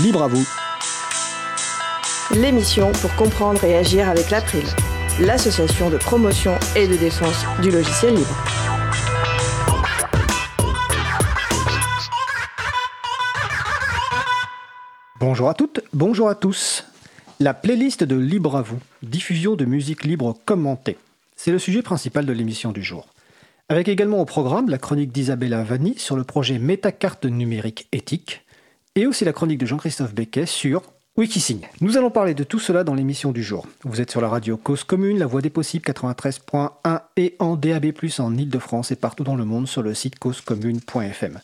[0.00, 0.46] libre à vous.
[2.34, 4.64] L'émission pour comprendre et agir avec l'April,
[5.20, 8.44] l'association de promotion et de défense du logiciel libre.
[15.20, 16.86] Bonjour à toutes, bonjour à tous.
[17.38, 20.96] La playlist de Libre à vous, diffusion de musique libre commentée.
[21.36, 23.08] C'est le sujet principal de l'émission du jour.
[23.68, 28.41] Avec également au programme la chronique d'Isabella Vanni sur le projet Métacarte numérique éthique
[28.96, 30.82] et aussi la chronique de Jean-Christophe Becquet sur
[31.16, 31.60] Wikisign.
[31.80, 33.66] Nous allons parler de tout cela dans l'émission du jour.
[33.84, 37.92] Vous êtes sur la radio Cause Commune, la voix des possibles 93.1 et en DAB+,
[38.18, 41.40] en Ile-de-France et partout dans le monde sur le site causecommune.fm.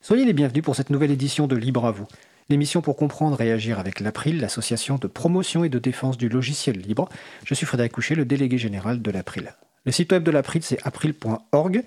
[0.00, 2.06] Soyez les bienvenus pour cette nouvelle édition de Libre à vous
[2.48, 6.78] l'émission pour comprendre et agir avec l'April, l'association de promotion et de défense du logiciel
[6.78, 7.08] libre.
[7.44, 9.52] Je suis Frédéric Couchet, le délégué général de l'April.
[9.84, 11.82] Le site web de l'April, c'est april.org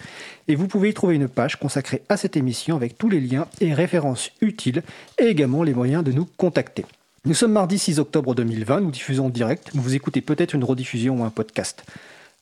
[0.48, 3.48] et vous pouvez y trouver une page consacrée à cette émission avec tous les liens
[3.60, 4.84] et références utiles
[5.20, 6.86] et également les moyens de nous contacter.
[7.26, 11.22] Nous sommes mardi 6 octobre 2020, nous diffusons en direct, vous écoutez peut-être une rediffusion
[11.22, 11.84] ou un podcast.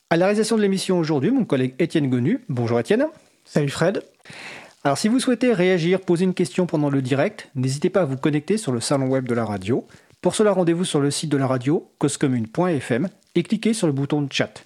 [0.08, 2.40] À la réalisation de l'émission aujourd'hui, mon collègue Étienne Gonu.
[2.48, 3.06] Bonjour Étienne.
[3.44, 4.02] Salut Fred.
[4.82, 8.16] Alors si vous souhaitez réagir, poser une question pendant le direct, n'hésitez pas à vous
[8.16, 9.86] connecter sur le salon web de la radio.
[10.22, 14.22] Pour cela, rendez-vous sur le site de la radio, causecommune.fm, et cliquez sur le bouton
[14.22, 14.64] de chat.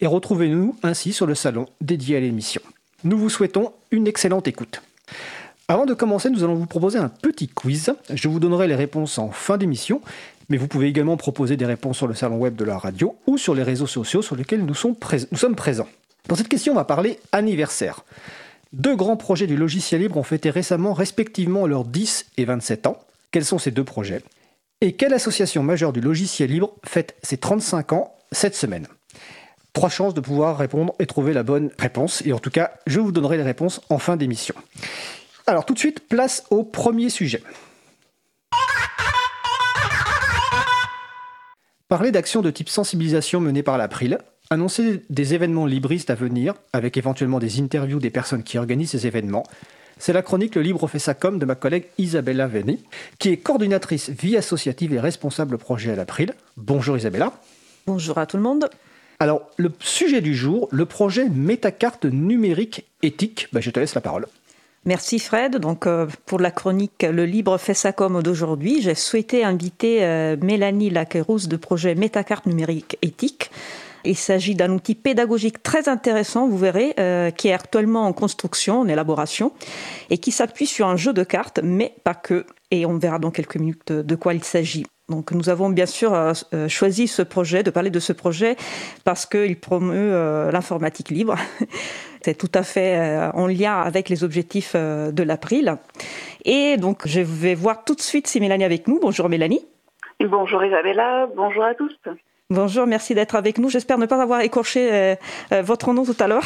[0.00, 2.60] Et retrouvez-nous ainsi sur le salon dédié à l'émission.
[3.04, 4.82] Nous vous souhaitons une excellente écoute.
[5.68, 7.94] Avant de commencer, nous allons vous proposer un petit quiz.
[8.12, 10.02] Je vous donnerai les réponses en fin d'émission,
[10.48, 13.38] mais vous pouvez également proposer des réponses sur le salon web de la radio ou
[13.38, 15.88] sur les réseaux sociaux sur lesquels nous, sommes, présents.
[16.28, 18.04] Dans cette question, on va parler anniversaire.
[18.72, 22.98] Deux grands projets du logiciel libre ont fêté récemment respectivement leurs 10 et 27 ans.
[23.30, 24.22] Quels sont ces deux projets?
[24.80, 28.86] Et quelle association majeure du logiciel libre fête ses 35 ans cette semaine?
[29.74, 32.22] Trois chances de pouvoir répondre et trouver la bonne réponse.
[32.24, 34.54] Et en tout cas, je vous donnerai les réponses en fin d'émission.
[35.48, 37.42] Alors tout de suite, place au premier sujet.
[41.88, 44.18] Parler d'actions de type sensibilisation menées par l'April,
[44.48, 49.06] annoncer des événements libristes à venir, avec éventuellement des interviews des personnes qui organisent ces
[49.08, 49.44] événements.
[49.98, 52.84] C'est la chronique Le Libre fait sa com de ma collègue Isabella Veni,
[53.18, 56.34] qui est coordinatrice vie associative et responsable projet à l'April.
[56.56, 57.32] Bonjour Isabella.
[57.86, 58.70] Bonjour à tout le monde.
[59.20, 63.48] Alors, le sujet du jour, le projet Métacarte numérique éthique.
[63.52, 64.26] Ben, je te laisse la parole.
[64.86, 65.56] Merci Fred.
[65.56, 70.36] Donc euh, pour la chronique Le Libre fait sa com d'aujourd'hui, j'ai souhaité inviter euh,
[70.42, 73.50] Mélanie Laquerousse de projet Métacarte numérique éthique
[74.04, 78.80] il s'agit d'un outil pédagogique très intéressant, vous verrez, euh, qui est actuellement en construction,
[78.80, 79.52] en élaboration,
[80.10, 82.46] et qui s'appuie sur un jeu de cartes, mais pas que.
[82.70, 84.84] Et on verra dans quelques minutes de quoi il s'agit.
[85.08, 88.56] Donc nous avons bien sûr euh, euh, choisi ce projet, de parler de ce projet,
[89.04, 91.36] parce qu'il promeut l'informatique libre.
[92.22, 95.76] C'est tout à fait en lien avec les objectifs de l'April.
[96.46, 98.98] Et donc je vais voir tout de suite si Mélanie est avec nous.
[98.98, 99.66] Bonjour Mélanie.
[100.20, 101.92] Bonjour Isabella, bonjour à tous.
[102.50, 103.70] Bonjour, merci d'être avec nous.
[103.70, 105.16] J'espère ne pas avoir écorché euh,
[105.52, 106.44] euh, votre nom tout à l'heure.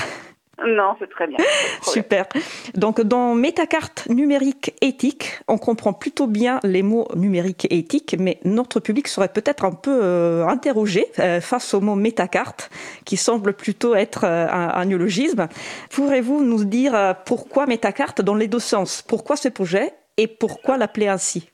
[0.66, 1.38] Non, c'est très bien.
[1.82, 2.26] Super.
[2.74, 8.38] Donc, dans Métacarte numérique éthique, on comprend plutôt bien les mots numérique et éthique, mais
[8.44, 11.06] notre public serait peut-être un peu euh, interrogé
[11.40, 12.70] face au mot métacarte,
[13.04, 15.48] qui semble plutôt être un, un néologisme.
[15.90, 19.02] Pourrez-vous nous dire pourquoi métacarte dans les deux sens?
[19.02, 21.50] Pourquoi ce projet et pourquoi l'appeler ainsi?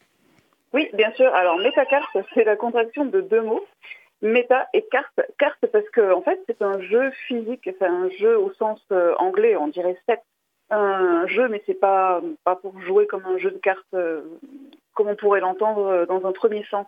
[0.72, 1.32] Oui, bien sûr.
[1.34, 3.64] Alors, métacarte, c'est la contraction de deux mots
[4.24, 5.20] méta et carte.
[5.38, 9.56] Carte parce que fait c'est un jeu physique, c'est un jeu au sens euh, anglais,
[9.56, 10.20] on dirait set.
[10.70, 14.22] Un jeu, mais c'est pas pas pour jouer comme un jeu de cartes euh,
[14.94, 16.86] comme on pourrait l'entendre euh, dans un premier sens.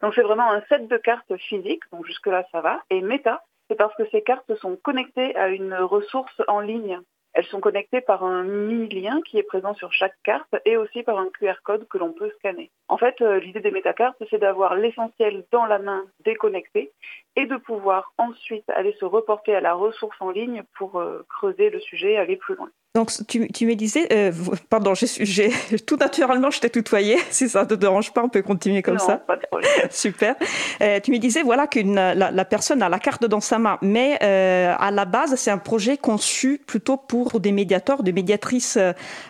[0.00, 2.82] Donc c'est vraiment un set de cartes physiques, donc jusque là ça va.
[2.90, 7.00] Et méta, c'est parce que ces cartes sont connectées à une ressource en ligne.
[7.34, 11.18] Elles sont connectées par un mini-lien qui est présent sur chaque carte et aussi par
[11.18, 12.70] un QR code que l'on peut scanner.
[12.88, 16.92] En fait, euh, l'idée des métacartes, c'est d'avoir l'essentiel dans la main déconnecté
[17.38, 21.70] et de pouvoir ensuite aller se reporter à la ressource en ligne pour euh, creuser
[21.70, 22.68] le sujet, aller plus loin.
[22.98, 24.32] Donc, tu, me disais, euh,
[24.68, 25.50] pardon, j'ai,
[25.86, 27.16] tout naturellement, je t'ai tutoyé.
[27.30, 29.18] Si ça ne te dérange pas, on peut continuer comme non, ça.
[29.18, 29.70] Pas de problème.
[29.90, 30.34] Super.
[30.80, 34.18] Euh, tu me disais, voilà, que la, personne a la carte dans sa main, mais
[34.22, 38.78] euh, à la base, c'est un projet conçu plutôt pour des médiateurs, des médiatrices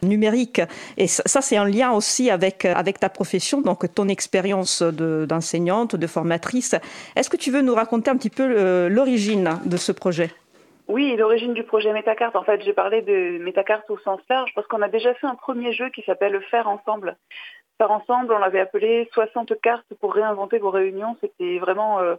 [0.02, 0.62] numériques.
[0.96, 6.06] Et ça, c'est un lien aussi avec, avec ta profession, donc ton expérience d'enseignante, de
[6.06, 6.74] formatrice.
[7.16, 10.30] Est-ce que tu veux nous raconter un petit peu l'origine de ce projet
[10.88, 14.66] oui, l'origine du projet Métacarte, en fait, j'ai parlé de Métacarte au sens large parce
[14.68, 17.18] qu'on a déjà fait un premier jeu qui s'appelle Faire ensemble.
[17.76, 21.14] Faire ensemble, on l'avait appelé 60 cartes pour réinventer vos réunions.
[21.20, 22.16] C'était vraiment euh,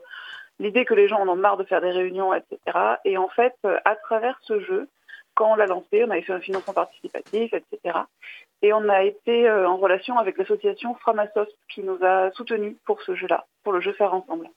[0.59, 2.59] l'idée que les gens en ont marre de faire des réunions, etc.
[3.05, 3.55] Et en fait,
[3.85, 4.87] à travers ce jeu,
[5.33, 7.97] quand on l'a lancé, on avait fait un financement participatif, etc.
[8.61, 13.15] Et on a été en relation avec l'association Framasoft qui nous a soutenus pour ce
[13.15, 14.47] jeu-là, pour le jeu Faire Ensemble.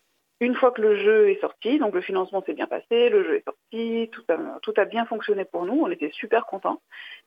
[0.43, 3.37] Une fois que le jeu est sorti, donc le financement s'est bien passé, le jeu
[3.37, 6.81] est sorti, tout a, bien fonctionné pour nous, on était super contents.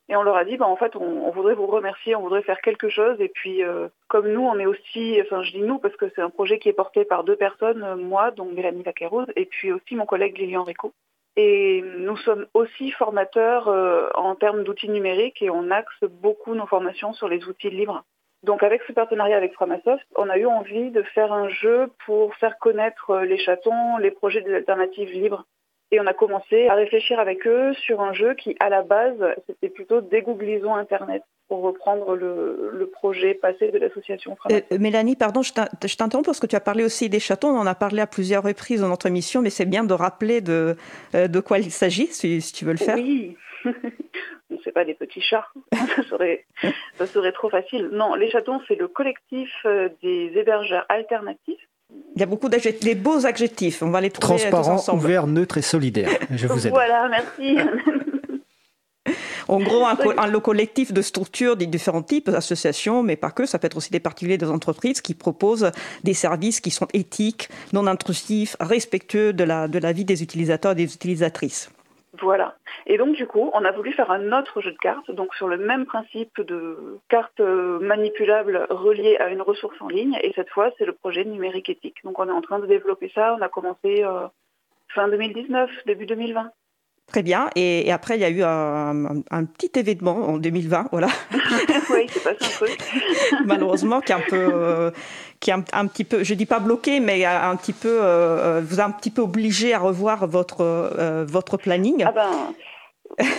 [0.09, 2.59] Et on leur a dit, bah, en fait, on, voudrait vous remercier, on voudrait faire
[2.59, 3.15] quelque chose.
[3.21, 6.21] Et puis, euh, comme nous, on est aussi, enfin, je dis nous parce que c'est
[6.21, 9.95] un projet qui est porté par deux personnes, moi, donc Mélanie Vaqueros, et puis aussi
[9.95, 10.91] mon collègue Lilian Rico.
[11.37, 16.67] Et nous sommes aussi formateurs euh, en termes d'outils numériques et on axe beaucoup nos
[16.67, 18.03] formations sur les outils libres.
[18.45, 22.35] Donc avec ce partenariat avec Framasoft, on a eu envie de faire un jeu pour
[22.35, 25.45] faire connaître euh, les chatons, les projets des alternatives libres.
[25.91, 29.17] Et on a commencé à réfléchir avec eux sur un jeu qui, à la base,
[29.47, 34.71] c'était plutôt dégooglisons Internet pour reprendre le, projet passé de l'association Framasoft.
[34.71, 37.49] Euh, Mélanie, pardon, je t'interromps parce que tu as parlé aussi des chatons.
[37.49, 40.41] On en a parlé à plusieurs reprises dans notre émission, mais c'est bien de rappeler
[40.41, 40.75] de,
[41.13, 42.95] euh, de quoi il s'agit, si, si, tu veux le faire.
[42.95, 43.37] Oui,
[44.63, 46.45] c'est pas des petits chats, ça, serait,
[46.97, 47.89] ça serait trop facile.
[47.91, 51.61] Non, les chatons, c'est le collectif euh, des hébergeurs alternatifs.
[52.15, 55.27] Il y a beaucoup d'adjectifs, des beaux adjectifs, on va les trouver Transparent, tous ouvert,
[55.27, 56.09] neutre et solidaire.
[56.31, 56.73] Je vous aide.
[56.73, 57.57] Voilà, merci.
[59.47, 63.59] En gros, un, un, collectif de structures des différents types d'associations, mais pas que, ça
[63.59, 65.71] peut être aussi des particuliers, des entreprises qui proposent
[66.03, 70.71] des services qui sont éthiques, non intrusifs, respectueux de la, de la vie des utilisateurs
[70.71, 71.69] et des utilisatrices.
[72.21, 72.55] Voilà.
[72.85, 75.47] Et donc du coup, on a voulu faire un autre jeu de cartes, donc sur
[75.47, 80.17] le même principe de cartes euh, manipulables reliées à une ressource en ligne.
[80.21, 81.97] Et cette fois, c'est le projet numérique éthique.
[82.03, 83.35] Donc on est en train de développer ça.
[83.37, 84.27] On a commencé euh,
[84.89, 86.51] fin 2019, début 2020.
[87.07, 87.49] Très bien.
[87.55, 91.07] Et, après, il y a eu un, petit événement en 2020, voilà.
[91.95, 92.77] oui, c'est passé un truc.
[93.45, 94.91] Malheureusement, qui est un peu, euh,
[95.39, 98.79] qui est un, petit peu, je dis pas bloqué, mais un petit peu, euh, vous
[98.79, 102.03] a un petit peu obligé à revoir votre euh, votre planning.
[102.05, 102.53] Ah ben.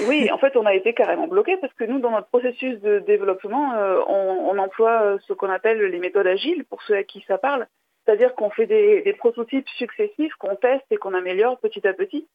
[0.07, 3.01] Oui, en fait, on a été carrément bloqué parce que nous, dans notre processus de
[3.01, 3.75] développement,
[4.09, 7.67] on, emploie ce qu'on appelle les méthodes agiles, pour ceux à qui ça parle.
[8.05, 12.27] C'est-à-dire qu'on fait des, des prototypes successifs, qu'on teste et qu'on améliore petit à petit.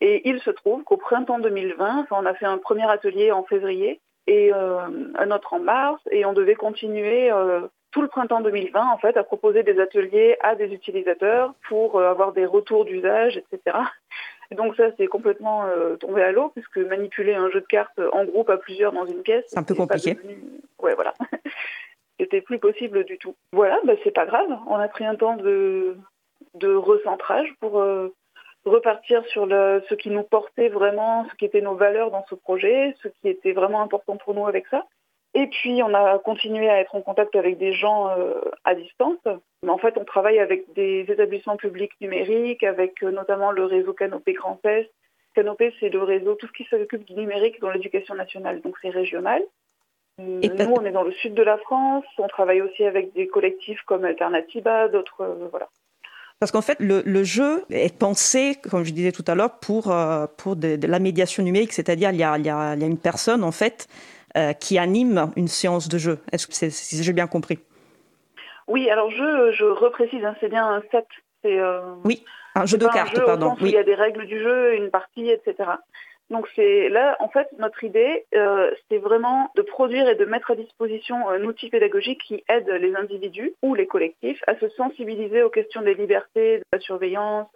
[0.00, 4.00] Et il se trouve qu'au printemps 2020, on a fait un premier atelier en février
[4.26, 4.80] et euh,
[5.16, 9.16] un autre en mars, et on devait continuer euh, tout le printemps 2020 en fait
[9.16, 13.78] à proposer des ateliers à des utilisateurs pour euh, avoir des retours d'usage, etc.
[14.50, 15.64] Et donc ça c'est complètement
[15.98, 19.22] tombé à l'eau puisque manipuler un jeu de cartes en groupe à plusieurs dans une
[19.22, 20.18] pièce, c'est un peu compliqué.
[20.80, 21.14] Ouais voilà.
[22.20, 23.34] C'était plus possible du tout.
[23.52, 24.46] Voilà, bah, c'est pas grave.
[24.68, 25.96] On a pris un temps de,
[26.54, 27.82] de recentrage pour
[28.64, 32.34] repartir sur le, ce qui nous portait vraiment, ce qui étaient nos valeurs dans ce
[32.34, 34.86] projet, ce qui était vraiment important pour nous avec ça.
[35.34, 39.18] Et puis on a continué à être en contact avec des gens euh, à distance.
[39.62, 43.94] Mais en fait, on travaille avec des établissements publics numériques, avec euh, notamment le réseau
[43.94, 44.90] Canopé Grand Est.
[45.34, 48.90] Canopé, c'est le réseau, tout ce qui s'occupe du numérique dans l'éducation nationale, donc c'est
[48.90, 49.42] régional.
[50.18, 52.04] Et Nous, on est dans le sud de la France.
[52.18, 55.68] On travaille aussi avec des collectifs comme Alternativa, d'autres, euh, voilà.
[56.42, 60.26] Parce qu'en fait, le, jeu est pensé, comme je disais tout à l'heure, pour, euh,
[60.38, 63.86] pour de, la médiation numérique, c'est-à-dire il, il, y a une personne en fait
[64.36, 66.18] euh, qui anime une séance de jeu.
[66.32, 67.60] Est-ce que si j'ai bien compris?
[68.66, 71.06] Oui, alors je, je reprécise, hein, c'est bien un set.
[71.44, 72.24] Euh, oui,
[72.56, 73.54] un jeu de cartes, pardon.
[73.60, 75.54] Il y a des règles du jeu, une partie, etc.
[76.32, 80.54] Donc là, en fait, notre idée, euh, c'est vraiment de produire et de mettre à
[80.56, 85.50] disposition un outil pédagogique qui aide les individus ou les collectifs à se sensibiliser aux
[85.50, 87.48] questions des libertés, de la surveillance,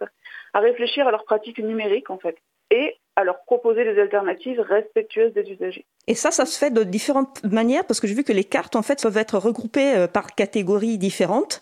[0.53, 2.37] à réfléchir à leurs pratiques numériques, en fait,
[2.69, 5.85] et à leur proposer des alternatives respectueuses des usagers.
[6.05, 8.75] Et ça, ça se fait de différentes manières, parce que j'ai vu que les cartes,
[8.75, 11.61] en fait, peuvent être regroupées euh, par catégories différentes.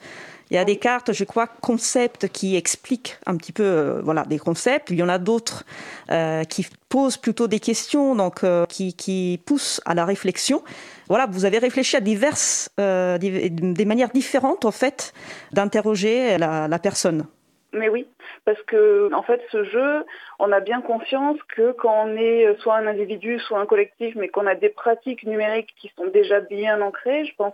[0.51, 4.23] Il y a des cartes, je crois, concepts qui expliquent un petit peu, euh, voilà,
[4.23, 4.91] des concepts.
[4.91, 5.63] Il y en a d'autres
[6.11, 10.63] euh, qui posent plutôt des questions, donc euh, qui, poussent à la réflexion.
[11.09, 15.13] Voilà, vous avez réfléchi à diverses, des, manières différentes en fait
[15.51, 17.25] d'interroger la personne.
[17.73, 18.07] Mais oui,
[18.45, 20.05] parce que en fait, ce jeu,
[20.39, 24.29] on a bien conscience que quand on est soit un individu, soit un collectif, mais
[24.29, 27.53] qu'on a des pratiques numériques qui sont déjà bien ancrées, je pense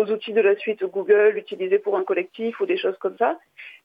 [0.00, 3.38] aux outils de la suite Google utilisés pour un collectif ou des choses comme ça.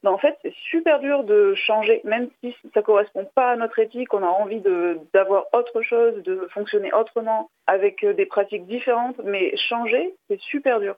[0.03, 3.79] Mais en fait, c'est super dur de changer, même si ça correspond pas à notre
[3.79, 4.61] éthique, on a envie
[5.13, 10.79] d'avoir autre chose, de fonctionner autrement, avec euh, des pratiques différentes, mais changer, c'est super
[10.79, 10.95] dur.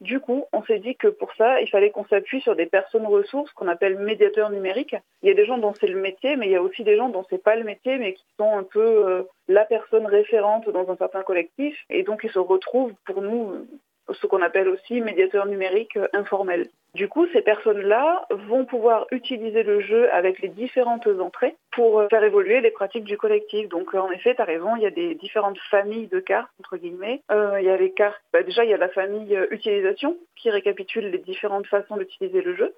[0.00, 3.06] Du coup, on s'est dit que pour ça, il fallait qu'on s'appuie sur des personnes
[3.06, 4.96] ressources qu'on appelle médiateurs numériques.
[5.22, 6.96] Il y a des gens dont c'est le métier, mais il y a aussi des
[6.96, 10.68] gens dont c'est pas le métier, mais qui sont un peu euh, la personne référente
[10.68, 11.76] dans un certain collectif.
[11.90, 13.66] Et donc, ils se retrouvent pour nous
[14.12, 16.68] ce qu'on appelle aussi médiateur numérique euh, informel.
[16.94, 22.06] Du coup, ces personnes-là vont pouvoir utiliser le jeu avec les différentes entrées pour euh,
[22.08, 23.68] faire évoluer les pratiques du collectif.
[23.68, 26.76] Donc, en effet, tu as raison, il y a des différentes familles de cartes, entre
[26.76, 27.20] guillemets.
[27.32, 30.16] Euh, il y a les cartes, bah, déjà, il y a la famille euh, utilisation
[30.36, 32.72] qui récapitule les différentes façons d'utiliser le jeu.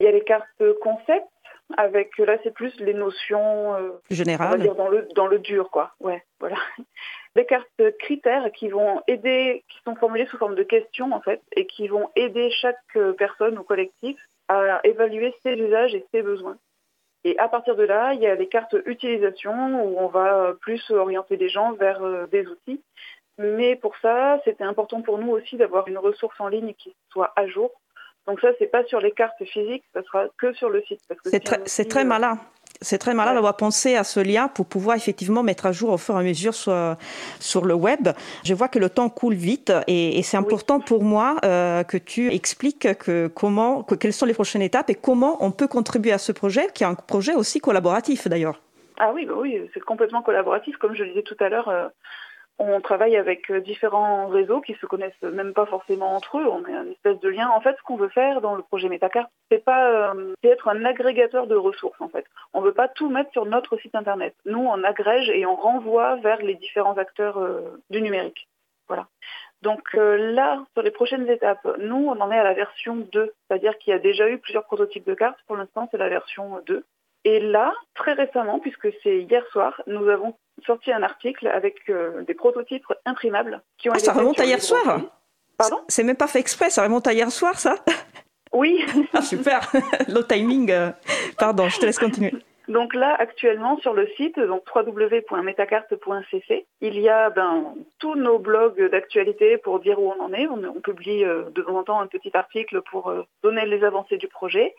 [0.00, 0.46] Il y a les cartes
[0.82, 1.24] concept
[1.76, 4.62] avec là c'est plus les notions euh, générales.
[4.74, 5.92] dans le dans le dur quoi.
[6.00, 6.56] Ouais voilà.
[7.34, 11.40] Des cartes critères qui vont aider qui sont formulées sous forme de questions en fait
[11.56, 16.22] et qui vont aider chaque euh, personne ou collectif à évaluer ses usages et ses
[16.22, 16.58] besoins.
[17.24, 20.90] Et à partir de là il y a les cartes utilisation où on va plus
[20.90, 22.82] orienter les gens vers euh, des outils.
[23.38, 27.32] Mais pour ça c'était important pour nous aussi d'avoir une ressource en ligne qui soit
[27.36, 27.70] à jour
[28.26, 31.00] donc ça, c'est pas sur les cartes physiques, ça sera que sur le site.
[31.24, 32.38] C'est très, très, malin.
[32.80, 35.98] C'est très malin d'avoir pensé à ce lien pour pouvoir effectivement mettre à jour au
[35.98, 36.96] fur et à mesure sur,
[37.40, 38.08] sur le web.
[38.44, 42.32] Je vois que le temps coule vite et, c'est important pour moi euh, que tu
[42.32, 46.18] expliques que comment, que, quelles sont les prochaines étapes et comment on peut contribuer à
[46.18, 48.60] ce projet, qui est un projet aussi collaboratif d'ailleurs.
[48.98, 50.76] Ah oui, bah oui, c'est complètement collaboratif.
[50.76, 51.88] Comme je le disais tout à l'heure, euh,
[52.68, 56.46] on travaille avec euh, différents réseaux qui se connaissent même pas forcément entre eux.
[56.46, 57.48] On est un espèce de lien.
[57.48, 60.84] En fait, ce qu'on veut faire dans le projet Metacart, c'est pas euh, être un
[60.84, 62.00] agrégateur de ressources.
[62.00, 64.34] En fait, on veut pas tout mettre sur notre site internet.
[64.44, 68.48] Nous, on agrège et on renvoie vers les différents acteurs euh, du numérique.
[69.62, 73.78] Donc là, sur les prochaines étapes, nous, on en est à la version 2, c'est-à-dire
[73.78, 75.38] qu'il y a déjà eu plusieurs prototypes de cartes.
[75.46, 76.84] Pour l'instant, c'est la version 2.
[77.24, 80.34] Et là, très récemment, puisque c'est hier soir, nous avons
[80.66, 84.60] sorti un article avec euh, des prototypes imprimables qui ont ah, Ça remonte à hier
[84.62, 85.00] soir
[85.56, 85.80] Pardon?
[85.88, 87.76] C'est même pas fait exprès, ça remonte à hier soir, ça
[88.52, 88.84] Oui.
[89.14, 89.70] ah, super
[90.08, 90.70] Le timing.
[90.70, 90.90] Euh,
[91.38, 92.34] pardon, je te laisse continuer.
[92.68, 98.90] Donc là, actuellement, sur le site, donc www.metacarte.cc, il y a ben, tous nos blogs
[98.90, 100.46] d'actualité pour dire où on en est.
[100.46, 103.12] On, publie euh, de temps en temps un petit article pour
[103.42, 104.74] donner les avancées du projet.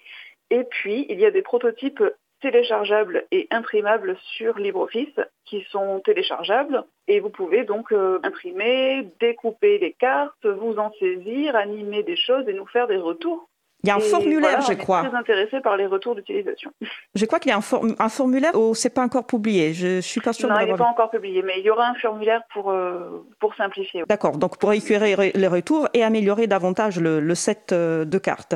[0.50, 2.03] Et puis, il y a des prototypes
[2.43, 6.83] téléchargeables et imprimables sur LibreOffice qui sont téléchargeables.
[7.07, 12.47] Et vous pouvez donc euh, imprimer, découper les cartes, vous en saisir, animer des choses
[12.50, 13.47] et nous faire des retours
[13.83, 14.99] il y a un formulaire, je crois.
[14.99, 16.71] Je suis très intéressé par les retours d'utilisation.
[17.15, 19.73] Je crois qu'il y a un, un formulaire où c'est pas encore publié?
[19.73, 20.49] Je suis pas sûre.
[20.49, 23.53] Non, il n'est pas encore publié, mais il y aura un formulaire pour euh, pour
[23.55, 24.03] simplifier.
[24.07, 24.37] D'accord.
[24.37, 28.55] Donc pour récupérer les retours et améliorer davantage le, set euh, de cartes.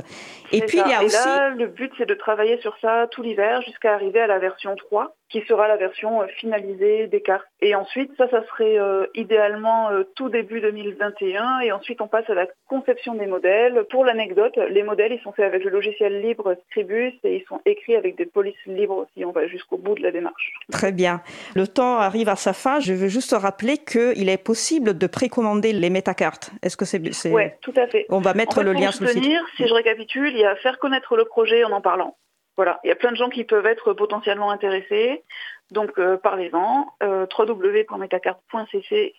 [0.51, 1.15] Et puis il y a et aussi.
[1.15, 4.75] Là, le but c'est de travailler sur ça tout l'hiver jusqu'à arriver à la version
[4.75, 7.47] 3 qui sera la version euh, finalisée des cartes.
[7.61, 11.59] Et ensuite, ça, ça serait euh, idéalement euh, tout début 2021.
[11.61, 13.85] Et ensuite, on passe à la conception des modèles.
[13.89, 17.59] Pour l'anecdote, les modèles, ils sont faits avec le logiciel libre Scribus et ils sont
[17.65, 19.25] écrits avec des polices libres aussi.
[19.25, 20.53] On va jusqu'au bout de la démarche.
[20.71, 21.21] Très bien.
[21.55, 22.79] Le temps arrive à sa fin.
[22.79, 26.51] Je veux juste rappeler qu'il est possible de précommander les métacartes.
[26.63, 26.97] Est-ce que c'est...
[27.31, 28.05] Oui, tout à fait.
[28.09, 29.23] On va mettre le lien sur le site.
[29.57, 32.15] Si je récapitule, il y a faire connaître le projet en en parlant.
[32.57, 35.23] Voilà, il y a plein de gens qui peuvent être potentiellement intéressés.
[35.71, 36.87] Donc euh, parlez-en.
[37.03, 37.27] Euh,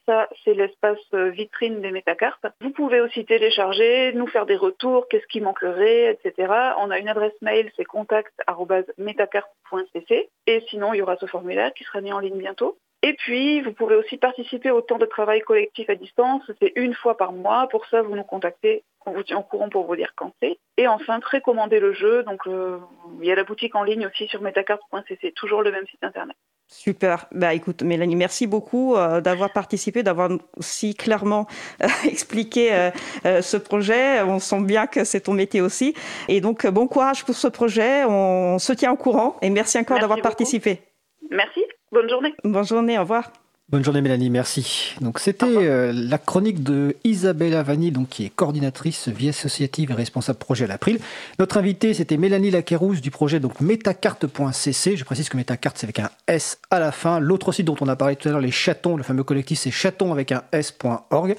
[0.07, 2.45] ça c'est l'espace euh, vitrine des métacartes.
[2.61, 6.53] Vous pouvez aussi télécharger, nous faire des retours, qu'est-ce qui manquerait, etc.
[6.79, 10.29] On a une adresse mail, c'est contact@metacarte.cc.
[10.47, 12.77] Et sinon, il y aura ce formulaire qui sera mis en ligne bientôt.
[13.03, 16.43] Et puis, vous pouvez aussi participer au temps de travail collectif à distance.
[16.61, 17.69] C'est une fois par mois.
[17.69, 18.83] Pour ça, vous nous contactez.
[19.09, 20.59] On vous tient au courant pour vous dire quand c'est.
[20.77, 22.23] Et enfin, précommander le jeu.
[22.25, 22.79] Donc, euh,
[23.21, 25.33] il y a la boutique en ligne aussi sur metacarte.cc.
[25.33, 26.37] Toujours le même site internet.
[26.67, 27.27] Super.
[27.33, 30.29] Bah écoute, Mélanie, merci beaucoup euh, d'avoir participé, d'avoir
[30.61, 31.47] si clairement
[31.83, 32.91] euh, expliqué
[33.25, 34.21] ce projet.
[34.23, 35.95] On sent bien que c'est ton métier aussi.
[36.29, 38.05] Et donc, bon courage pour ce projet.
[38.05, 39.39] On se tient au courant.
[39.41, 40.83] Et merci encore d'avoir participé.
[41.31, 41.65] Merci.
[41.91, 42.35] Bonne journée.
[42.45, 43.33] Bonne journée, au revoir.
[43.71, 44.95] Bonne journée Mélanie, merci.
[45.03, 49.95] Donc c'était euh, la chronique de Isabella Vanni, donc qui est coordinatrice vie associative et
[49.95, 50.99] responsable projet à l'April.
[51.39, 54.97] Notre invitée c'était Mélanie Laquerouse du projet donc metacarte.cc.
[54.97, 57.21] Je précise que Metacarte c'est avec un S à la fin.
[57.21, 59.71] L'autre site dont on a parlé tout à l'heure, les chatons, le fameux collectif c'est
[59.71, 61.37] chaton avec un S.org.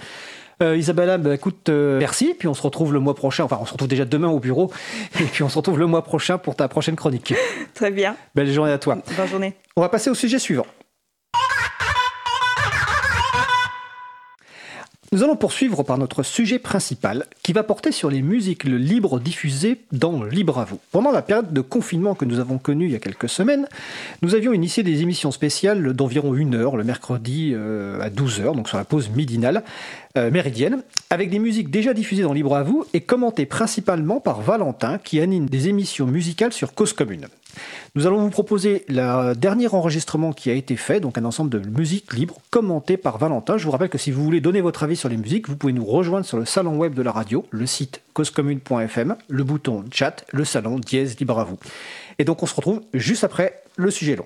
[0.61, 2.35] Euh, Isabella, bah, écoute, euh, merci.
[2.37, 3.45] Puis on se retrouve le mois prochain.
[3.45, 4.71] Enfin, on se retrouve déjà demain au bureau.
[5.19, 7.33] Et puis on se retrouve le mois prochain pour ta prochaine chronique.
[7.73, 8.15] Très bien.
[8.35, 8.99] Belle journée à toi.
[9.17, 9.53] Bonne journée.
[9.75, 10.67] On va passer au sujet suivant.
[15.11, 19.81] Nous allons poursuivre par notre sujet principal qui va porter sur les musiques libres diffusées
[19.91, 20.79] dans Libre à vous.
[20.91, 23.67] Pendant la période de confinement que nous avons connue il y a quelques semaines,
[24.21, 28.67] nous avions initié des émissions spéciales d'environ une heure le mercredi euh, à 12h, donc
[28.67, 29.63] sur la pause midinale
[30.15, 34.41] euh, méridienne, avec des musiques déjà diffusées dans Libre à vous et commentées principalement par
[34.41, 37.27] Valentin qui anime des émissions musicales sur Cause Commune.
[37.95, 41.59] Nous allons vous proposer le dernier enregistrement qui a été fait, donc un ensemble de
[41.59, 43.57] musique libre commenté par Valentin.
[43.57, 45.73] Je vous rappelle que si vous voulez donner votre avis sur les musiques, vous pouvez
[45.73, 50.25] nous rejoindre sur le salon web de la radio, le site causecommune.fm, le bouton chat,
[50.31, 51.57] le salon dièse libre à vous.
[52.19, 54.25] Et donc on se retrouve juste après le sujet long.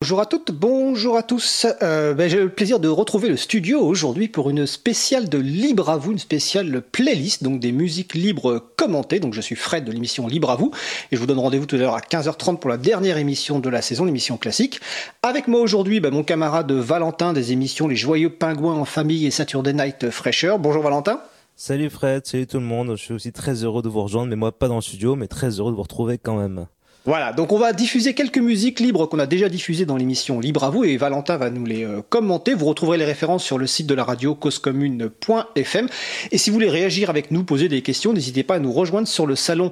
[0.00, 1.66] Bonjour à toutes, bonjour à tous.
[1.82, 5.90] Euh, ben, J'ai le plaisir de retrouver le studio aujourd'hui pour une spéciale de Libre
[5.90, 9.18] à vous, une spéciale playlist, donc des musiques libres commentées.
[9.18, 10.70] Donc je suis Fred de l'émission Libre à vous
[11.10, 13.68] et je vous donne rendez-vous tout à l'heure à 15h30 pour la dernière émission de
[13.68, 14.80] la saison, l'émission classique.
[15.24, 19.32] Avec moi aujourd'hui, ben, mon camarade Valentin des émissions Les Joyeux Pingouins en famille et
[19.32, 20.54] Saturday Night Fresher.
[20.60, 21.20] Bonjour Valentin.
[21.56, 22.92] Salut Fred, salut tout le monde.
[22.92, 25.26] Je suis aussi très heureux de vous rejoindre, mais moi pas dans le studio, mais
[25.26, 26.68] très heureux de vous retrouver quand même.
[27.04, 30.64] Voilà, donc on va diffuser quelques musiques libres qu'on a déjà diffusées dans l'émission Libre
[30.64, 32.52] à vous et Valentin va nous les euh, commenter.
[32.52, 35.88] Vous retrouverez les références sur le site de la radio causecommune.fm.
[36.32, 39.08] Et si vous voulez réagir avec nous, poser des questions, n'hésitez pas à nous rejoindre
[39.08, 39.70] sur le salon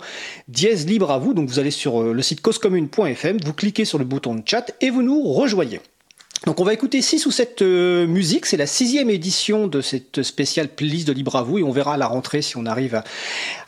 [0.49, 1.35] Dièse Libre à vous.
[1.35, 4.73] Donc vous allez sur euh, le site causecommune.fm, vous cliquez sur le bouton de chat
[4.81, 5.81] et vous nous rejoignez.
[6.47, 10.23] Donc on va écouter 6 ou 7 euh, musiques, c'est la sixième édition de cette
[10.23, 13.03] spéciale playlist de Libre à vous et on verra à la rentrée si on arrive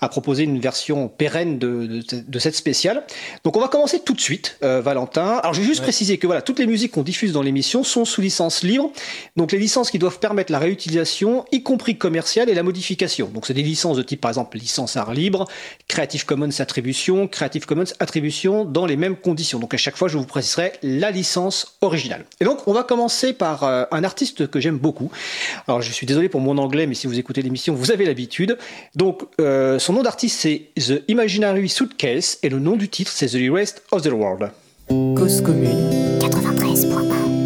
[0.00, 3.04] à, proposer une version pérenne de, de, cette spéciale.
[3.42, 5.40] Donc on va commencer tout de suite, euh, Valentin.
[5.42, 8.04] Alors je vais juste préciser que voilà, toutes les musiques qu'on diffuse dans l'émission sont
[8.04, 8.92] sous licence libre,
[9.36, 13.26] donc les licences qui doivent permettre la réutilisation, y compris commerciale et la modification.
[13.34, 15.46] Donc c'est des licences de type par exemple licence art libre,
[15.88, 19.58] Creative Commons attribution, Creative Commons attribution dans les mêmes conditions.
[19.58, 22.24] Donc à chaque fois je vous préciserai la licence originale.
[22.38, 25.10] Et donc on va commencer par euh, un artiste que j'aime beaucoup.
[25.66, 28.58] Alors je suis désolé pour mon anglais, mais si vous écoutez l'émission, vous avez l'habitude.
[28.94, 33.28] Donc euh, son nom d'artiste c'est The Imaginary Suitcase et le nom du titre c'est
[33.28, 34.50] The Rest of the World.
[34.88, 37.37] Cause commune 93.1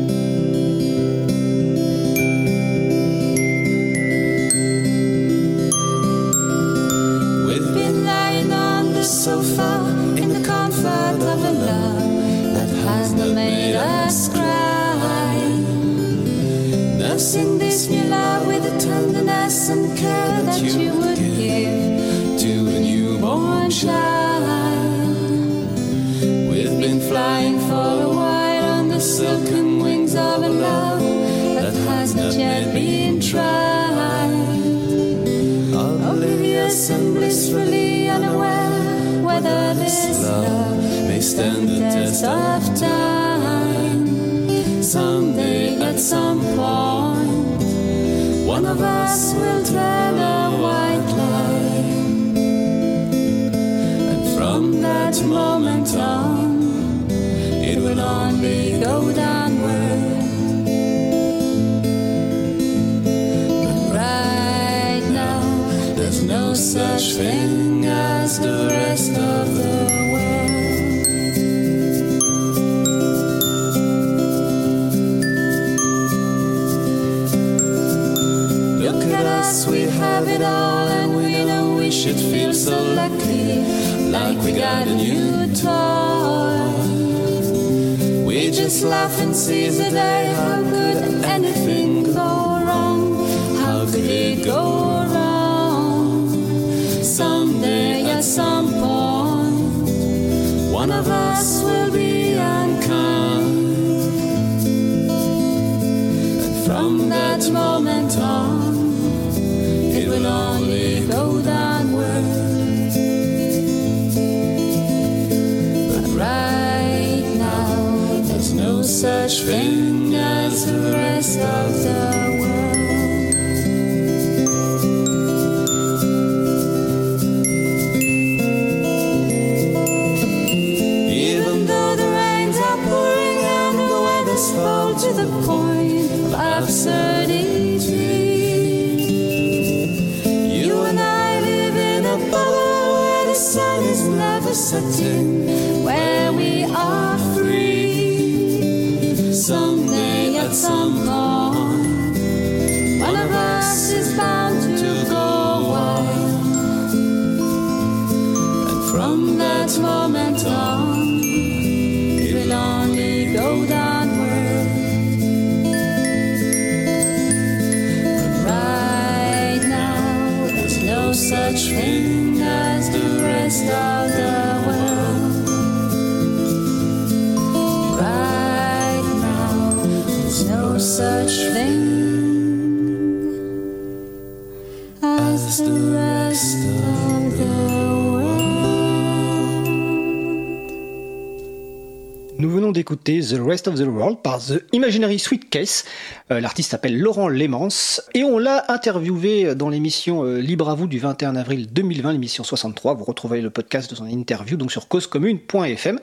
[193.04, 195.84] The Rest of the World par The Imaginary Sweet Case.
[196.30, 197.69] Euh, l'artiste s'appelle Laurent Lemans
[198.15, 202.45] et on l'a interviewé dans l'émission euh, Libre à vous du 21 avril 2020, l'émission
[202.45, 202.95] 63.
[202.95, 205.99] Vous retrouvez le podcast de son interview donc sur causecommune.fm.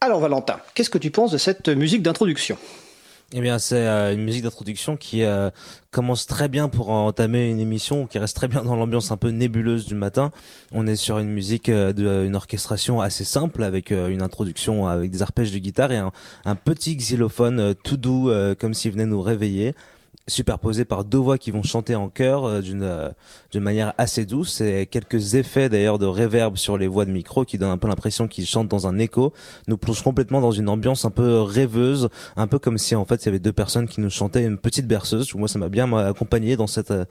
[0.00, 2.56] Alors Valentin, qu'est-ce que tu penses de cette musique d'introduction?
[3.34, 5.50] Eh bien, c'est euh, une musique d'introduction qui euh,
[5.90, 9.28] commence très bien pour entamer une émission, qui reste très bien dans l'ambiance un peu
[9.28, 10.30] nébuleuse du matin.
[10.72, 15.20] On est sur une musique euh, d'une orchestration assez simple, avec une introduction avec des
[15.20, 16.10] arpèges de guitare et un,
[16.46, 19.74] un petit xylophone tout doux, comme s'il venait nous réveiller
[20.28, 23.08] superposé par deux voix qui vont chanter en chœur euh, d'une euh,
[23.50, 27.44] d'une manière assez douce et quelques effets d'ailleurs de réverb sur les voix de micro
[27.44, 29.32] qui donnent un peu l'impression qu'ils chantent dans un écho.
[29.66, 33.22] Nous plonge complètement dans une ambiance un peu rêveuse un peu comme si en fait
[33.22, 35.34] il y avait deux personnes qui nous chantaient une petite berceuse.
[35.34, 37.04] Moi ça m'a bien accompagné dans cette euh,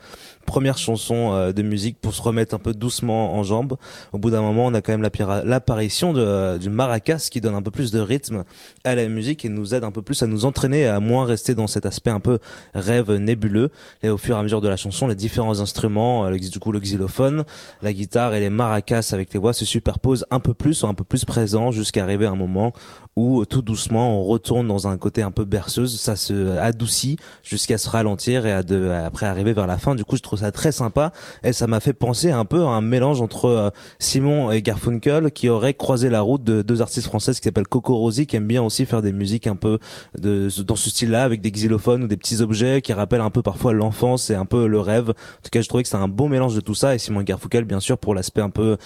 [0.47, 3.77] première chanson de musique pour se remettre un peu doucement en jambes
[4.13, 5.07] au bout d'un moment on a quand même
[5.45, 8.43] l'apparition de du maracas qui donne un peu plus de rythme
[8.83, 11.55] à la musique et nous aide un peu plus à nous entraîner à moins rester
[11.55, 12.39] dans cet aspect un peu
[12.73, 13.69] rêve nébuleux.
[14.03, 16.71] Et au fur et à mesure de la chanson, les différents instruments, euh, du coup
[16.71, 17.43] le xylophone,
[17.81, 20.93] la guitare et les maracas avec les voix se superposent un peu plus, sont un
[20.93, 22.73] peu plus présents jusqu'à arriver à un moment
[23.15, 27.77] où tout doucement on retourne dans un côté un peu berceuse, ça se adoucit jusqu'à
[27.77, 29.95] se ralentir et après arriver vers la fin.
[29.95, 31.12] Du coup, je trouve ça très sympa
[31.43, 33.69] et ça m'a fait penser un peu à un mélange entre euh,
[34.00, 37.95] Simon et Garfunkel qui auraient croisé la route de deux artistes françaises qui s'appellent Coco
[37.95, 39.80] Rosie qui aiment bien aussi faire des musiques un peu
[40.17, 43.73] dans ce style-là avec des xylophones ou des petits objets qui rappelle un peu parfois
[43.73, 45.10] l'enfance et un peu le rêve.
[45.10, 46.95] En tout cas, je trouvais que c'est un bon mélange de tout ça.
[46.95, 48.78] Et Simon Garfunkel, bien sûr, pour l'aspect un peu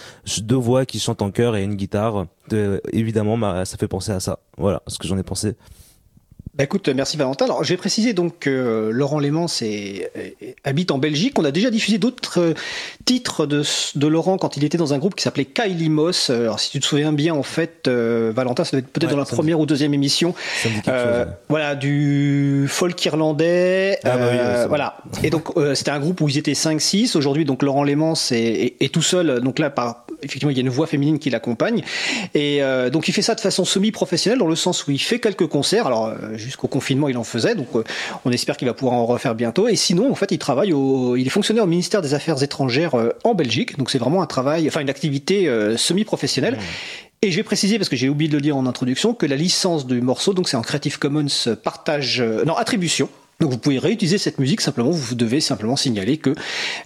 [0.42, 2.26] deux voix qui chantent en chœur et une guitare.
[2.50, 4.40] De, évidemment, ça fait penser à ça.
[4.58, 5.56] Voilà ce que j'en ai pensé.
[6.54, 7.46] Bah, écoute, merci Valentin.
[7.46, 9.48] Alors, je vais préciser donc que euh, Laurent Lémans
[10.66, 11.40] habite en Belgique.
[11.40, 12.54] On a déjà diffusé d'autres euh,
[13.06, 13.64] titres de,
[13.96, 16.30] de, Laurent quand il était dans un groupe qui s'appelait Kylie Moss.
[16.30, 19.18] Alors, si tu te souviens bien, en fait, euh, Valentin, ça doit être peut-être dans
[19.18, 20.36] la première ou deuxième émission.
[21.48, 23.98] Voilà, du folk irlandais.
[24.04, 24.98] Ah, bah voilà.
[25.24, 27.16] Et donc, c'était un groupe où ils étaient 5-6.
[27.16, 29.40] Aujourd'hui, donc, Laurent Lémans est, est, tout seul.
[29.40, 31.82] Donc là, par, effectivement, il y a une voix féminine qui l'accompagne.
[32.34, 32.60] Et
[32.92, 35.88] donc, il fait ça de façon semi-professionnelle, dans le sens où il fait quelques concerts.
[35.88, 37.84] Alors, jusqu'au confinement, il en faisait, donc euh,
[38.26, 39.68] on espère qu'il va pouvoir en refaire bientôt.
[39.68, 42.96] Et sinon, en fait, il travaille au, il est fonctionnaire au ministère des Affaires étrangères
[42.96, 46.58] euh, en Belgique, donc c'est vraiment un travail, enfin une activité euh, semi-professionnelle.
[47.24, 49.86] Et j'ai précisé, parce que j'ai oublié de le dire en introduction, que la licence
[49.86, 51.28] du morceau, donc c'est en Creative Commons
[51.64, 53.10] partage, non, attribution.
[53.42, 56.36] Donc vous pouvez réutiliser cette musique, simplement vous devez simplement signaler que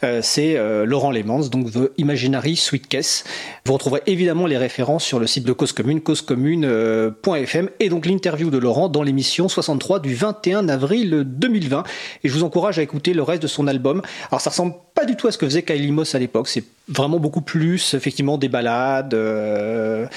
[0.05, 3.25] euh, c'est euh, Laurent Lemans, donc The Imaginary Sweet Case.
[3.65, 8.49] Vous retrouverez évidemment les références sur le site de Cause Commune, causecommune.fm, et donc l'interview
[8.51, 11.83] de Laurent dans l'émission 63 du 21 avril 2020.
[12.23, 14.01] Et je vous encourage à écouter le reste de son album.
[14.31, 16.63] Alors ça ressemble pas du tout à ce que faisait Kylie Moss à l'époque, c'est
[16.87, 19.13] vraiment beaucoup plus effectivement des balades.
[19.13, 20.07] Euh,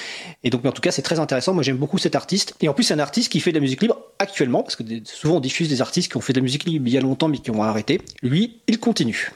[0.45, 2.55] et donc en tout cas c'est très intéressant, moi j'aime beaucoup cet artiste.
[2.61, 4.85] Et en plus c'est un artiste qui fait de la musique libre actuellement, parce que
[5.05, 7.01] souvent on diffuse des artistes qui ont fait de la musique libre il y a
[7.01, 8.01] longtemps mais qui ont arrêté.
[8.23, 9.33] Lui, il continue.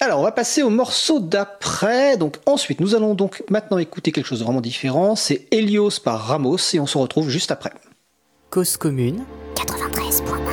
[0.00, 2.16] Alors, on va passer au morceau d'après.
[2.16, 5.16] Donc, ensuite, nous allons donc maintenant écouter quelque chose de vraiment différent.
[5.16, 7.72] C'est Helios par Ramos et on se retrouve juste après.
[8.50, 9.24] Cause commune
[9.56, 10.47] 93.1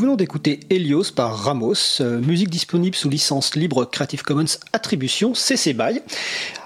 [0.00, 5.74] venons d'écouter Helios par Ramos, euh, musique disponible sous licence libre Creative Commons Attribution CC
[5.74, 6.00] BY.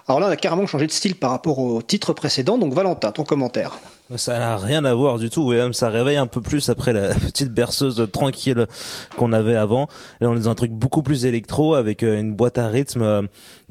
[0.07, 3.11] Alors là, on a carrément changé de style par rapport au titre précédent, donc Valentin,
[3.11, 3.73] ton commentaire.
[4.19, 7.15] Ça n'a rien à voir du tout, même ça réveille un peu plus après la
[7.15, 8.67] petite berceuse tranquille
[9.17, 9.89] qu'on avait avant.
[10.21, 13.01] Là, on est dans un truc beaucoup plus électro avec euh, une boîte à rythme
[13.01, 13.23] euh,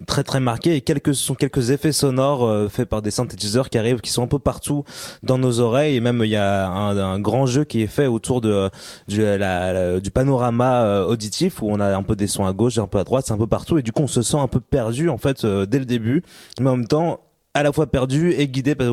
[0.08, 0.76] très très marquée.
[0.76, 4.24] Et quelques sont quelques effets sonores euh, faits par des synthétiseurs qui arrivent, qui sont
[4.24, 4.86] un peu partout
[5.22, 5.98] dans nos oreilles.
[5.98, 8.72] Et même il y a un, grand jeu qui est fait autour de
[9.08, 12.88] du, la, du panorama auditif où on a un peu des sons à gauche, un
[12.88, 13.78] peu à droite, c'est un peu partout.
[13.78, 16.24] Et du coup on se sent un peu perdu en fait dès le début,
[16.60, 17.20] mais en même temps
[17.54, 18.88] à la fois perdu et guidé par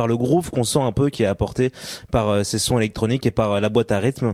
[0.00, 1.72] par le groove qu'on sent un peu qui est apporté
[2.10, 4.32] par euh, ces sons électroniques et par euh, la boîte à rythme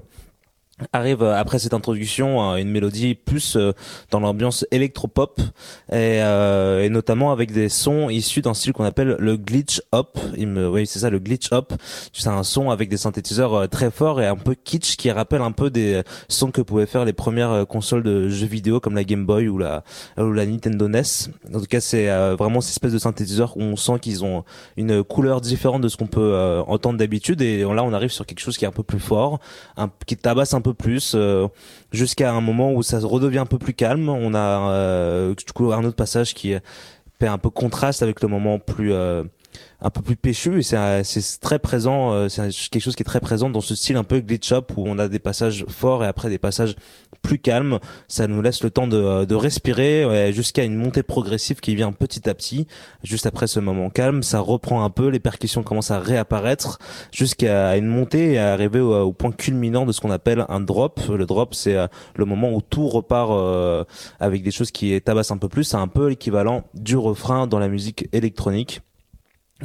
[0.92, 3.72] arrive euh, après cette introduction une mélodie plus euh,
[4.10, 5.40] dans l'ambiance électropop
[5.90, 10.18] et, euh, et notamment avec des sons issus d'un style qu'on appelle le glitch hop.
[10.36, 11.72] Il me, oui c'est ça le glitch hop.
[12.12, 15.52] C'est un son avec des synthétiseurs très forts et un peu kitsch qui rappelle un
[15.52, 19.24] peu des sons que pouvaient faire les premières consoles de jeux vidéo comme la Game
[19.24, 19.82] Boy ou la
[20.18, 21.02] ou la Nintendo NES.
[21.54, 24.44] En tout cas c'est vraiment cette espèce de synthétiseurs où on sent qu'ils ont
[24.76, 28.40] une couleur différente de ce qu'on peut entendre d'habitude et là on arrive sur quelque
[28.40, 29.40] chose qui est un peu plus fort,
[29.76, 31.48] un, qui tabasse un peu plus euh,
[31.92, 34.08] jusqu'à un moment où ça redevient un peu plus calme.
[34.08, 36.54] On a euh, du coup un autre passage qui
[37.18, 39.24] fait un peu contraste avec le moment plus euh,
[39.80, 43.20] un peu plus péchu et c'est très présent euh, c'est quelque chose qui est très
[43.20, 46.06] présent dans ce style un peu glitch up où on a des passages forts et
[46.06, 46.76] après des passages
[47.22, 47.78] plus calmes.
[48.08, 52.28] Ça nous laisse le temps de, de respirer jusqu'à une montée progressive qui vient petit
[52.28, 52.66] à petit.
[53.02, 56.78] Juste après ce moment calme ça reprend un peu les percussions commencent à réapparaître
[57.12, 61.00] jusqu'à une montée et à arriver au, point culminant de ce qu'on appelle un drop.
[61.08, 63.84] Le drop c'est euh, le moment où tout repart euh,
[64.20, 65.64] avec des choses qui tabassent un peu plus.
[65.64, 68.80] C'est un peu l'équivalent du refrain dans la musique électronique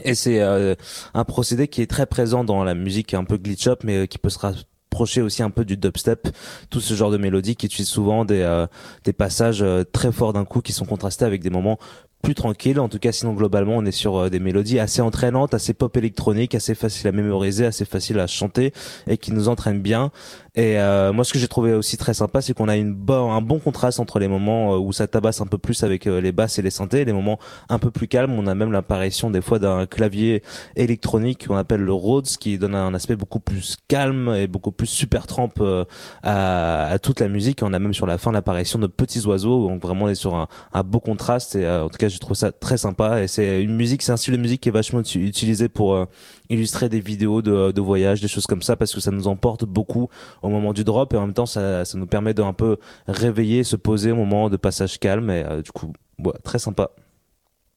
[0.03, 0.75] et c'est euh,
[1.13, 4.05] un procédé qui est très présent dans la musique un peu glitch up, mais euh,
[4.05, 6.29] qui peut se rapprocher aussi un peu du dubstep,
[6.69, 8.67] tout ce genre de mélodie qui utilise souvent des, euh,
[9.03, 11.77] des passages très forts d'un coup qui sont contrastés avec des moments
[12.21, 12.79] plus tranquilles.
[12.79, 16.55] En tout cas, sinon globalement, on est sur des mélodies assez entraînantes, assez pop électronique,
[16.55, 18.73] assez facile à mémoriser, assez facile à chanter
[19.07, 20.11] et qui nous entraînent bien.
[20.55, 23.31] Et euh, moi, ce que j'ai trouvé aussi très sympa, c'est qu'on a une bon,
[23.31, 26.19] un bon contraste entre les moments euh, où ça tabasse un peu plus avec euh,
[26.19, 28.33] les basses et les synthés, et les moments un peu plus calmes.
[28.33, 30.43] On a même l'apparition des fois d'un clavier
[30.75, 34.87] électronique qu'on appelle le Rhodes, qui donne un aspect beaucoup plus calme et beaucoup plus
[34.87, 35.63] super trempe
[36.23, 37.61] à, toute la musique.
[37.63, 39.69] on a même sur la fin l'apparition de petits oiseaux.
[39.69, 41.55] Donc vraiment, on est sur un, un beau contraste.
[41.55, 43.23] Et en tout cas, je trouve ça très sympa.
[43.23, 46.05] Et c'est une musique, c'est un style de musique qui est vachement utilisé pour
[46.49, 49.65] illustrer des vidéos de, de voyage, des choses comme ça, parce que ça nous emporte
[49.65, 50.09] beaucoup
[50.41, 52.77] au moment du drop et en même temps ça, ça nous permet de un peu
[53.07, 56.91] réveiller, se poser au moment de passage calme et euh, du coup ouais, très sympa.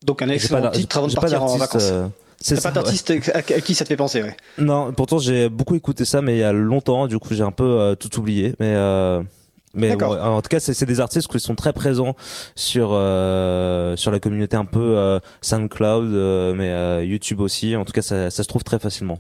[0.05, 1.91] Donc un excellent titre avant de partir en vacances.
[1.91, 2.09] Euh,
[2.41, 4.37] c'est pas d'artiste à, qui ça te fait penser, ouais?
[4.59, 7.53] Non, pourtant j'ai beaucoup écouté ça, mais il y a longtemps, du coup j'ai un
[7.53, 8.75] peu euh, tout oublié, mais.
[9.75, 12.15] Mais en tout cas, c'est des artistes qui sont très présents
[12.55, 17.77] sur sur la communauté un peu SoundCloud, mais YouTube aussi.
[17.77, 19.19] En tout cas, ça, ça se trouve très facilement.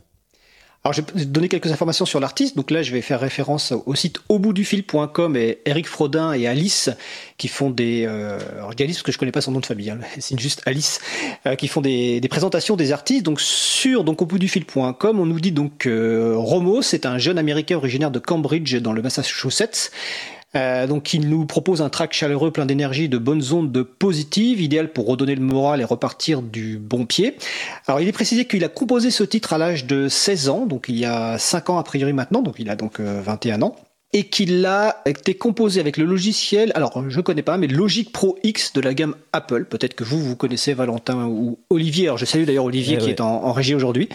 [0.87, 2.57] Alors, je vais donner quelques informations sur l'artiste.
[2.57, 6.91] Donc là, je vais faire référence au site auboutdufil.com et Eric Frodin et Alice
[7.39, 8.05] qui font des.
[8.07, 9.89] Euh, alors, je dis Alice parce que je connais pas son nom de famille.
[9.89, 11.01] Hein, c'est juste Alice
[11.47, 13.23] euh, qui font des, des, présentations des artistes.
[13.23, 18.11] Donc sur donc auboutdufil.com, on nous dit donc que Romo, c'est un jeune américain originaire
[18.11, 19.91] de Cambridge dans le Massachusetts
[20.57, 24.61] euh, donc il nous propose un track chaleureux plein d'énergie, de bonnes ondes de positive,
[24.61, 27.37] idéal pour redonner le moral et repartir du bon pied.
[27.87, 30.87] Alors il est précisé qu'il a composé ce titre à l'âge de 16 ans, donc
[30.89, 33.77] il y a 5 ans a priori maintenant, donc il a donc 21 euh, ans
[34.15, 38.39] et qu'il a été composé avec le logiciel, alors je connais pas, mais Logic Pro
[38.45, 39.65] X de la gamme Apple.
[39.65, 42.07] Peut-être que vous, vous connaissez Valentin ou Olivier.
[42.07, 44.09] Alors je salue d'ailleurs Olivier eh qui est en, en régie aujourd'hui.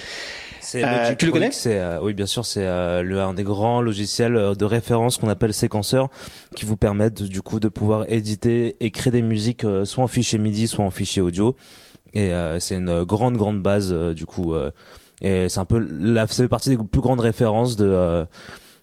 [0.76, 1.52] Euh, tu le connais?
[1.52, 5.30] C'est euh, oui, bien sûr, c'est euh, le un des grands logiciels de référence qu'on
[5.30, 6.10] appelle séquenceur,
[6.56, 10.40] qui vous permettent du coup de pouvoir éditer et créer des musiques soit en fichier
[10.40, 11.56] MIDI, soit en fichier audio.
[12.14, 14.56] Et c'est une grande grande base du coup.
[15.22, 18.26] et c'est un peu la, ça fait partie des plus grandes références de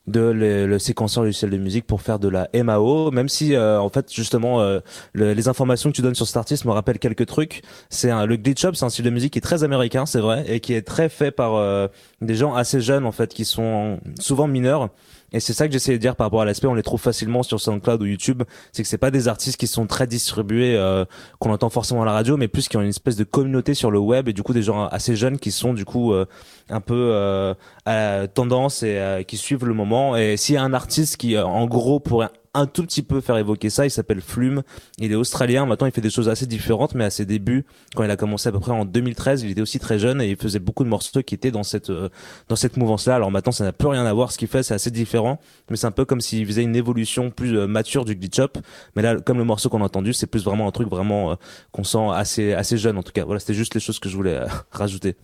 [0.07, 3.81] de le, le séquenceur logiciel de musique pour faire de la MAO, même si euh,
[3.81, 4.81] en fait justement euh,
[5.15, 7.63] les informations que tu donnes sur cet artiste me rappellent quelques trucs.
[7.91, 10.45] C'est le glitch up, c'est un style de musique qui est très américain, c'est vrai,
[10.49, 11.89] et qui est très fait par euh,
[12.21, 14.91] des gens assez jeunes en fait, qui sont souvent mineurs
[15.33, 17.43] et c'est ça que j'essayais de dire par rapport à l'aspect, on les trouve facilement
[17.43, 21.05] sur SoundCloud ou YouTube, c'est que c'est pas des artistes qui sont très distribués, euh,
[21.39, 23.91] qu'on entend forcément à la radio, mais plus qui ont une espèce de communauté sur
[23.91, 26.27] le web et du coup des gens assez jeunes qui sont du coup euh,
[26.69, 30.17] un peu euh, à tendance et qui suivent le moment.
[30.17, 33.37] Et s'il y a un artiste qui, en gros, pourrait un tout petit peu faire
[33.37, 33.85] évoquer ça.
[33.87, 34.63] Il s'appelle Flume.
[34.99, 35.67] Il est australien.
[35.67, 37.65] Maintenant, il fait des choses assez différentes, mais à ses débuts,
[37.95, 40.31] quand il a commencé à peu près en 2013, il était aussi très jeune et
[40.31, 42.09] il faisait beaucoup de morceaux qui étaient dans cette euh,
[42.49, 43.15] dans cette mouvance-là.
[43.15, 44.33] Alors maintenant, ça n'a plus rien à voir.
[44.33, 45.39] Ce qu'il fait, c'est assez différent,
[45.71, 48.57] mais c'est un peu comme s'il faisait une évolution plus euh, mature du glitch up.
[48.97, 51.35] Mais là, comme le morceau qu'on a entendu, c'est plus vraiment un truc vraiment euh,
[51.73, 53.25] qu'on sent assez assez jeune en tout cas.
[53.25, 54.41] Voilà, c'était juste les choses que je voulais
[54.71, 55.17] rajouter.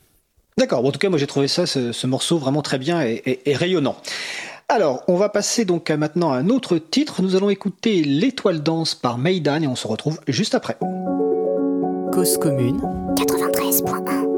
[0.59, 0.85] D'accord.
[0.85, 3.97] En tout cas, moi j'ai trouvé ça, ce, ce, morceau vraiment très bien et rayonnant.
[4.68, 7.22] Alors, on va passer donc à maintenant à un autre titre.
[7.22, 10.77] Nous allons écouter L'étoile danse par Maidan et on se retrouve juste après.
[12.12, 12.81] Cause commune
[13.16, 14.32] 93.1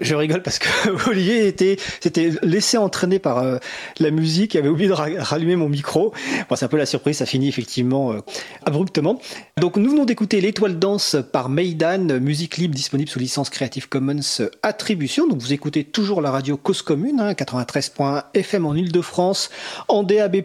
[0.00, 0.68] je, rigole parce que
[1.10, 3.58] Olivier était s'était laissé entraîner par euh,
[3.98, 6.12] la musique, il avait oublié de rallumer mon micro.
[6.48, 8.20] Bon, c'est un peu la surprise, ça finit effectivement euh,
[8.64, 9.20] abruptement.
[9.58, 14.20] Donc nous venons d'écouter l'étoile danse par Maidan, musique libre disponible sous licence Creative Commons
[14.62, 15.26] attribution.
[15.26, 19.50] Donc vous écoutez toujours la radio Cause Commune, hein, 93.1 FM en Ile-de-France,
[19.88, 20.42] en DAB+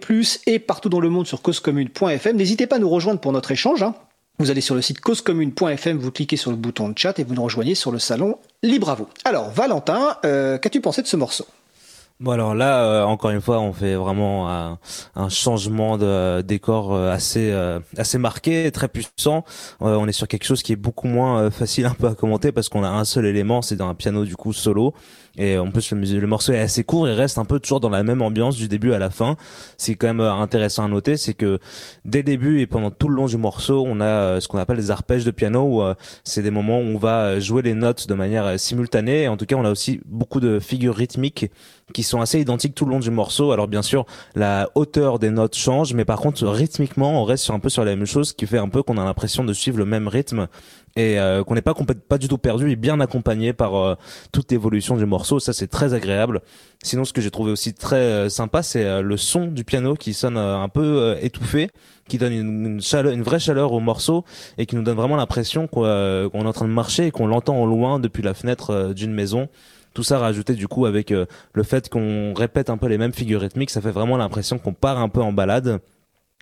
[0.48, 2.36] et partout dans le monde sur causecommune.fm.
[2.36, 3.84] N'hésitez pas à nous rejoindre pour notre échange.
[3.84, 3.96] Hein.
[4.38, 7.34] Vous allez sur le site causecommune.fm, vous cliquez sur le bouton de chat et vous
[7.36, 9.08] nous rejoignez sur le salon Libre à vous.
[9.24, 11.46] Alors, Valentin, euh, qu'as-tu pensé de ce morceau?
[12.20, 17.14] Bon alors là, euh, encore une fois, on fait vraiment un, changement de décor euh,
[17.14, 19.46] assez marqué, très puissant.
[19.80, 22.68] On est sur quelque chose qui est beaucoup moins facile un peu à commenter parce
[22.68, 24.94] qu'on a un seul élément, c'est dans un piano du coup solo.
[25.38, 28.04] Et en plus le, morceau est assez court, il reste un peu toujours dans la
[28.04, 29.36] même ambiance du début à la fin.
[29.78, 31.60] C'est quand même intéressant à noter, c'est que
[32.06, 34.78] dès le début et pendant tout le long du morceau, on a ce qu'on appelle
[34.78, 38.14] des arpèges de piano où c'est des moments où on va jouer les notes de
[38.14, 39.24] manière simultanée.
[39.24, 41.52] Et en tout cas, on a aussi beaucoup de figures rythmiques
[41.94, 43.52] qui sont assez identiques tout le long du morceau.
[43.52, 44.06] Alors bien sûr,
[44.36, 47.96] la hauteur des notes change, mais par contre rythmiquement, on reste un peu sur la
[47.96, 50.48] même chose, ce qui fait un peu qu'on a l'impression de suivre le même rythme
[50.96, 51.74] et euh, qu'on n'est pas
[52.08, 53.96] pas du tout perdu et bien accompagné par euh,
[54.32, 55.40] toute l'évolution du morceau.
[55.40, 56.42] Ça c'est très agréable.
[56.86, 59.96] Sinon, ce que j'ai trouvé aussi très euh, sympa, c'est euh, le son du piano
[59.96, 61.72] qui sonne euh, un peu étouffé,
[62.08, 64.24] qui donne une, chaleur, une vraie chaleur au morceau
[64.60, 67.60] et qui nous donne vraiment l'impression qu'on est en train de marcher et qu'on l'entend
[67.60, 69.50] au loin depuis la fenêtre d'une maison
[69.96, 73.40] tout ça rajouté du coup avec le fait qu'on répète un peu les mêmes figures
[73.40, 75.80] rythmiques, ça fait vraiment l'impression qu'on part un peu en balade.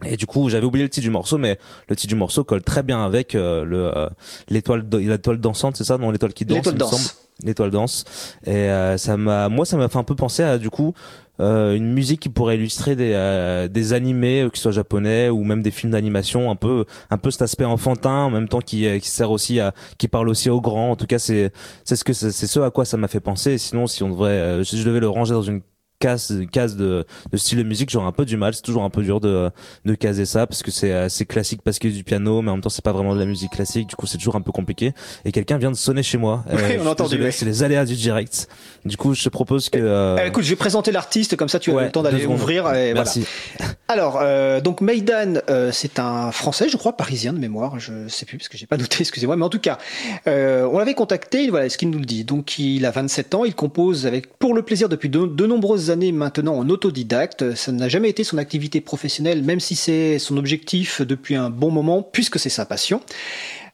[0.05, 2.63] Et du coup, j'avais oublié le titre du morceau, mais le titre du morceau colle
[2.63, 4.09] très bien avec euh, le euh,
[4.49, 6.57] l'étoile l'étoile dansante, c'est ça, non l'étoile qui danse.
[6.57, 7.29] L'étoile danse.
[7.43, 8.05] L'étoile danse.
[8.45, 10.93] Et ça m'a, moi, ça m'a fait un peu penser à du coup
[11.39, 15.63] euh, une musique qui pourrait illustrer des euh, des animés, qui soient japonais ou même
[15.63, 19.09] des films d'animation, un peu un peu cet aspect enfantin, en même temps qui qui
[19.09, 20.91] sert aussi à qui parle aussi aux grands.
[20.91, 21.51] En tout cas, c'est
[21.85, 23.57] c'est ce que c'est ce à quoi ça m'a fait penser.
[23.57, 25.61] Sinon, si on devrait, si je devais le ranger dans une
[26.03, 28.53] case, case de, de style de musique, j'aurais un peu du mal.
[28.53, 29.49] C'est toujours un peu dur de,
[29.85, 32.51] de caser ça parce que c'est assez classique parce qu'il y a du piano, mais
[32.51, 33.87] en même temps c'est pas vraiment de la musique classique.
[33.87, 34.93] Du coup, c'est toujours un peu compliqué.
[35.23, 36.43] Et quelqu'un vient de sonner chez moi.
[36.51, 38.49] Oui, euh, on entend C'est les aléas du direct.
[38.83, 39.79] Du coup, je te propose que.
[39.79, 40.25] Euh...
[40.25, 42.73] écoute, je vais présenter l'artiste comme ça tu as ouais, le temps d'aller ouvrir.
[42.73, 43.25] Et Merci.
[43.57, 43.73] Voilà.
[43.87, 48.25] Alors, euh, donc Maidan, euh, c'est un Français, je crois, parisien de mémoire, je sais
[48.25, 49.77] plus parce que j'ai pas noté, excusez-moi, mais en tout cas,
[50.25, 52.23] on l'avait contacté, voilà ce qu'il nous le dit.
[52.25, 55.89] Donc, il a 27 ans, il compose avec pour le plaisir depuis de, de nombreuses
[55.89, 57.55] années maintenant en autodidacte.
[57.55, 61.71] Ça n'a jamais été son activité professionnelle, même si c'est son objectif depuis un bon
[61.71, 63.01] moment, puisque c'est sa passion.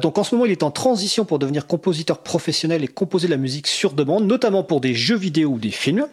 [0.01, 3.31] Donc en ce moment, il est en transition pour devenir compositeur professionnel et composer de
[3.31, 6.07] la musique sur demande, notamment pour des jeux vidéo ou des films.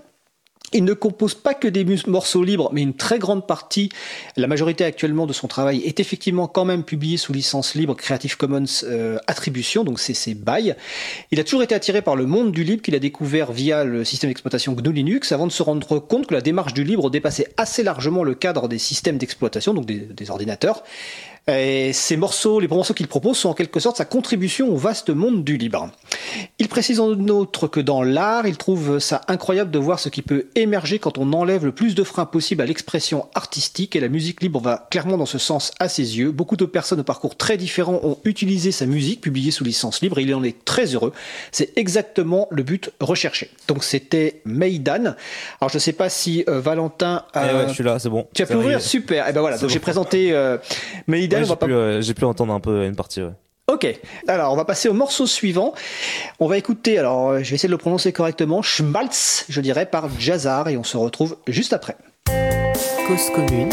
[0.73, 3.91] Il ne compose pas que des morceaux libres, mais une très grande partie,
[4.37, 8.37] la majorité actuellement de son travail est effectivement quand même publié sous licence libre Creative
[8.37, 10.75] Commons euh, Attribution, donc c'est bails.
[11.31, 14.05] Il a toujours été attiré par le monde du libre qu'il a découvert via le
[14.05, 17.53] système d'exploitation GNU Linux avant de se rendre compte que la démarche du libre dépassait
[17.57, 20.83] assez largement le cadre des systèmes d'exploitation, donc des ordinateurs.
[21.49, 25.11] Et ces morceaux, les morceaux qu'il propose sont en quelque sorte sa contribution au vaste
[25.11, 25.93] monde du libre.
[26.59, 30.23] Il précise en outre que dans l'art, il trouve ça incroyable de voir ce qui
[30.23, 34.09] peut émerger quand on enlève le plus de freins possible à l'expression artistique et la
[34.09, 36.33] musique libre va clairement dans ce sens à ses yeux.
[36.33, 40.19] Beaucoup de personnes au parcours très différents ont utilisé sa musique publiée sous licence libre
[40.19, 41.13] et il en est très heureux.
[41.53, 43.51] C'est exactement le but recherché.
[43.69, 45.15] Donc c'était Maidan.
[45.61, 47.47] Alors je sais pas si euh, Valentin a...
[47.47, 48.27] Eh ouais, je suis là, c'est bon.
[48.35, 48.81] Tu as pu ouvrir?
[48.81, 49.29] Super.
[49.29, 49.73] Et ben voilà, donc bon.
[49.73, 50.59] j'ai présenté euh,
[51.41, 53.23] Ouais, pas euh, j'ai pu entendre un peu une partie.
[53.23, 53.33] Ouais.
[53.69, 55.75] Ok, alors on va passer au morceau suivant.
[56.39, 59.87] On va écouter, alors euh, je vais essayer de le prononcer correctement, Schmaltz, je dirais,
[59.87, 61.97] par Jazzar, et on se retrouve juste après.
[63.09, 63.71] Cause commune.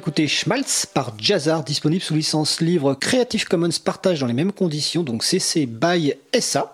[0.00, 5.02] D'écouter Schmaltz par Jazzar, disponible sous licence livre Creative Commons partage dans les mêmes conditions,
[5.02, 6.72] donc CC by SA.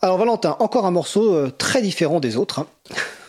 [0.00, 2.60] Alors Valentin, encore un morceau euh, très différent des autres.
[2.60, 2.66] hein.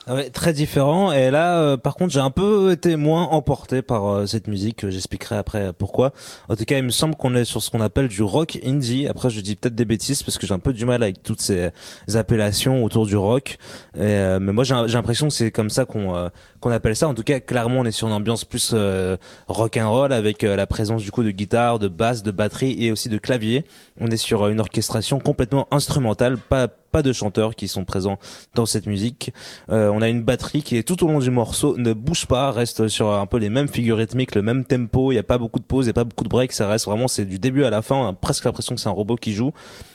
[0.07, 1.11] Ah ouais, très différent.
[1.11, 4.89] Et là, euh, par contre, j'ai un peu été moins emporté par euh, cette musique.
[4.89, 6.11] J'expliquerai après pourquoi.
[6.49, 9.07] En tout cas, il me semble qu'on est sur ce qu'on appelle du rock indie.
[9.07, 11.41] Après, je dis peut-être des bêtises parce que j'ai un peu du mal avec toutes
[11.41, 11.69] ces
[12.15, 13.57] appellations autour du rock.
[13.97, 16.29] Euh, mais moi, j'ai l'impression que c'est comme ça qu'on euh,
[16.61, 17.07] qu'on appelle ça.
[17.07, 20.43] En tout cas, clairement, on est sur une ambiance plus euh, rock and roll avec
[20.43, 23.65] euh, la présence du coup de guitare, de basse, de batterie et aussi de clavier.
[23.99, 28.19] On est sur euh, une orchestration complètement instrumentale, pas pas de chanteurs qui sont présents
[28.55, 29.33] dans cette musique.
[29.69, 32.51] Euh, on a une batterie qui est tout au long du morceau ne bouge pas,
[32.51, 35.11] reste sur un peu les mêmes figures rythmiques, le même tempo.
[35.11, 36.51] Il y a pas beaucoup de pauses, il y a pas beaucoup de breaks.
[36.51, 38.13] Ça reste vraiment c'est du début à la fin.
[38.13, 39.51] Presque l'impression que c'est un robot qui joue.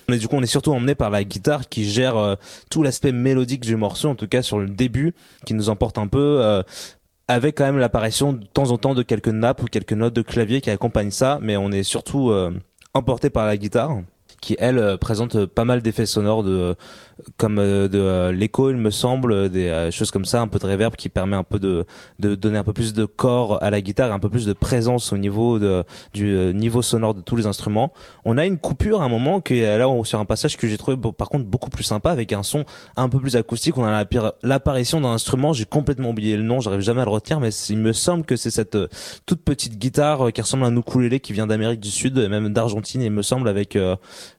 [0.09, 2.35] Mais du coup, on est surtout emmené par la guitare qui gère euh,
[2.71, 6.07] tout l'aspect mélodique du morceau, en tout cas sur le début, qui nous emporte un
[6.07, 6.39] peu.
[6.41, 6.63] euh,
[7.29, 10.23] avec quand même l'apparition de temps en temps de quelques nappes ou quelques notes de
[10.23, 12.53] clavier qui accompagnent ça, mais on est surtout euh,
[12.95, 13.99] emporté par la guitare
[14.41, 16.75] qui elle euh, présente pas mal d'effets sonores de
[17.39, 20.59] comme euh, de euh, l'écho il me semble des euh, choses comme ça un peu
[20.59, 21.87] de reverb qui permet un peu de
[22.19, 25.13] de donner un peu plus de corps à la guitare un peu plus de présence
[25.13, 27.93] au niveau de du niveau sonore de tous les instruments
[28.25, 30.77] on a une coupure à un moment qui est là sur un passage que j'ai
[30.77, 32.65] trouvé par contre beaucoup plus sympa avec un son
[32.97, 34.05] un peu plus acoustique on a
[34.43, 37.79] l'apparition d'un instrument j'ai complètement oublié le nom j'arrive jamais à le retenir mais il
[37.79, 38.77] me semble que c'est cette
[39.25, 42.53] toute petite guitare qui ressemble à un ukulélé qui vient d'Amérique du Sud et même
[42.53, 43.79] d'Argentine il me semble avec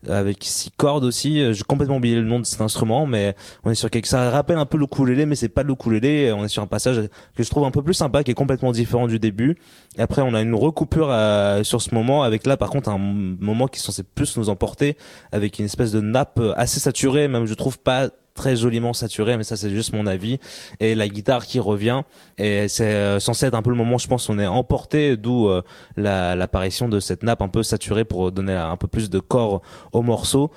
[0.07, 1.53] avec six cordes aussi.
[1.53, 4.57] J'ai complètement oublié le nom de cet instrument, mais on est sur quelque ça rappelle
[4.59, 6.31] un peu le ukulélé, mais c'est pas le ukulélé.
[6.31, 7.01] On est sur un passage
[7.35, 9.57] que je trouve un peu plus sympa, qui est complètement différent du début.
[9.97, 12.97] Et après, on a une recoupure euh, sur ce moment, avec là par contre un
[12.99, 14.95] moment qui est censé plus nous emporter,
[15.31, 19.35] avec une espèce de nappe euh, assez saturée, même je trouve pas très joliment saturé
[19.35, 20.37] mais ça c'est juste mon avis
[20.79, 22.03] et la guitare qui revient
[22.37, 25.47] et c'est euh, censé être un peu le moment je pense on est emporté d'où
[25.49, 25.63] euh,
[25.95, 29.63] la- l'apparition de cette nappe un peu saturée pour donner un peu plus de corps
[29.91, 30.51] au morceau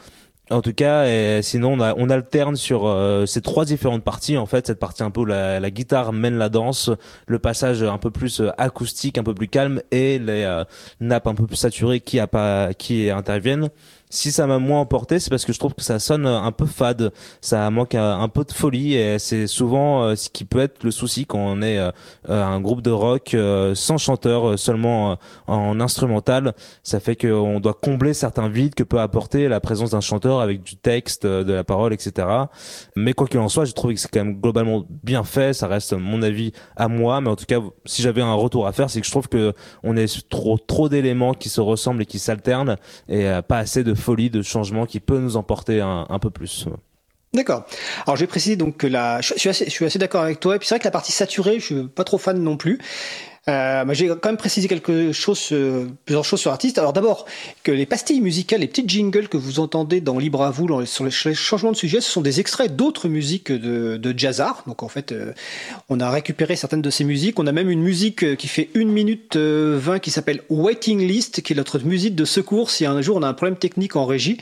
[0.50, 4.36] en tout cas, et sinon on, alterne sur euh, ces trois différentes parties.
[4.36, 6.90] En fait, cette partie un peu où la, la guitare mène la danse,
[7.26, 10.64] le passage un peu plus euh, acoustique, un peu plus calme, et les euh,
[11.00, 13.70] nappes un peu plus saturées qui a pas qui interviennent.
[14.10, 16.66] Si ça m'a moins emporté, c'est parce que je trouve que ça sonne un peu
[16.66, 20.82] fade, ça manque un, peu de folie, et c'est souvent euh, ce qui peut être
[20.82, 21.90] le souci quand on est euh,
[22.28, 25.14] euh, un groupe de rock euh, sans chanteur, euh, seulement euh,
[25.46, 26.54] en instrumental.
[26.82, 30.62] Ça fait qu'on doit combler certains vides que peut apporter la présence d'un chanteur avec
[30.62, 32.26] du texte, euh, de la parole, etc.
[32.96, 35.52] Mais quoi qu'il en soit, j'ai trouvé que c'est quand même globalement bien fait.
[35.52, 38.72] Ça reste mon avis à moi, mais en tout cas, si j'avais un retour à
[38.72, 39.52] faire, c'est que je trouve que
[39.82, 42.76] on est trop trop d'éléments qui se ressemblent et qui s'alternent,
[43.08, 46.66] et euh, pas assez de folie, de changement qui peut nous emporter un, peu plus.
[47.32, 47.64] D'accord.
[48.06, 50.56] Alors j'ai précisé donc que je suis assez, je assez d'accord avec toi.
[50.56, 52.80] Et puis c'est vrai que la partie saturée, je suis pas trop fan non plus.
[53.50, 56.78] Euh, j'ai quand même précisé quelque chose, euh, plusieurs choses sur l'artiste.
[56.78, 57.26] Alors d'abord,
[57.64, 61.04] que les pastilles musicales, les petits jingles que vous entendez dans Libre à vous sur
[61.04, 64.62] les ch- changements de sujet, ce sont des extraits d'autres musiques de, de Jazzar.
[64.66, 65.32] Donc en fait, euh,
[65.88, 67.38] on a récupéré certaines de ces musiques.
[67.40, 71.42] On a même une musique qui fait 1 minute euh, 20 qui s'appelle Waiting List,
[71.42, 74.06] qui est notre musique de secours si un jour on a un problème technique en
[74.06, 74.36] régie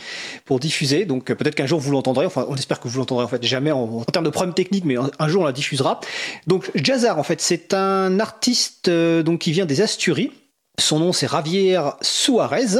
[0.44, 1.06] pour diffuser.
[1.06, 2.26] Donc peut-être qu'un jour vous l'entendrez.
[2.26, 4.84] Enfin, on espère que vous l'entendrez en fait jamais en, en termes de problème technique,
[4.84, 6.00] mais un, un jour on la diffusera.
[6.46, 10.32] Donc Jazzar, en fait, c'est un artiste euh, donc qui vient des Asturies.
[10.80, 12.76] Son nom c'est Javier Suarez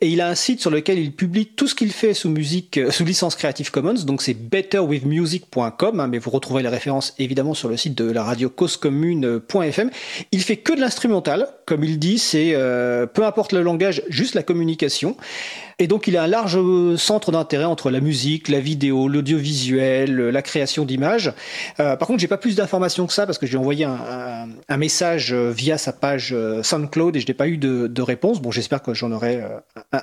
[0.00, 2.78] et il a un site sur lequel il publie tout ce qu'il fait sous musique
[2.78, 7.52] euh, sous licence Creative Commons donc c'est betterwithmusic.com hein, mais vous retrouverez les références évidemment
[7.52, 9.90] sur le site de la radio causecommune.fm.
[10.32, 14.34] Il fait que de l'instrumental comme il dit c'est euh, peu importe le langage juste
[14.34, 15.14] la communication
[15.78, 20.20] et donc il a un large euh, centre d'intérêt entre la musique, la vidéo, l'audiovisuel,
[20.20, 21.32] euh, la création d'images.
[21.80, 24.48] Euh, par contre, j'ai pas plus d'informations que ça parce que j'ai envoyé un, un-
[24.68, 28.40] un message euh, via sa page SoundCloud et je n'ai pas eu de, de réponse.
[28.40, 29.40] Bon, j'espère que j'en aurai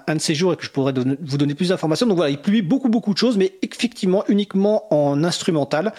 [0.08, 2.08] un, de ces jours et que je pourrai vous donner plus d'informations.
[2.08, 5.94] Donc voilà, il publie beaucoup beaucoup de choses, mais effectivement uniquement en instrumental.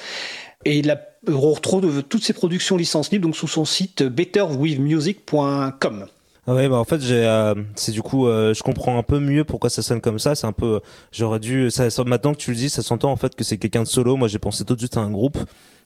[0.64, 6.06] Et il a, retrouve toutes ses productions licences libres donc sous son site betterwithmusic.com.
[6.48, 9.20] Ah ouais, bah en fait, j'ai, euh, c'est du coup, euh, je comprends un peu
[9.20, 10.34] mieux pourquoi ça sonne comme ça.
[10.34, 10.80] C'est un peu,
[11.12, 13.82] j'aurais dû, ça, maintenant que tu le dis, ça s'entend en fait que c'est quelqu'un
[13.84, 14.16] de solo.
[14.16, 15.38] Moi, j'ai pensé tout de suite à un groupe,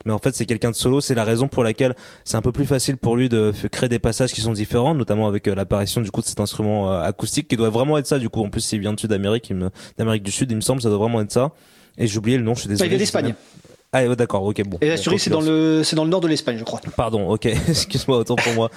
[0.07, 1.03] mais en fait, c'est quelqu'un de solo.
[1.03, 1.95] C'est la raison pour laquelle
[2.25, 5.29] c'est un peu plus facile pour lui de créer des passages qui sont différents, notamment
[5.29, 8.19] avec euh, l'apparition du coup de cet instrument euh, acoustique qui doit vraiment être ça.
[8.19, 8.95] Du coup, en plus, s'il vient
[9.57, 11.51] me- d'Amérique du Sud, il me semble, ça doit vraiment être ça.
[11.99, 12.55] Et j'ai oublié le nom.
[12.55, 12.89] Je suis Bah, désolé.
[12.89, 13.35] il sais d'Espagne.
[13.97, 14.79] Ah, ouais, d'accord, ok, bon.
[14.81, 16.81] Et Bon, Asturias, c'est dans le, c'est dans le nord de l'Espagne, je crois.
[16.97, 18.71] Pardon, ok, excuse-moi, autant pour moi.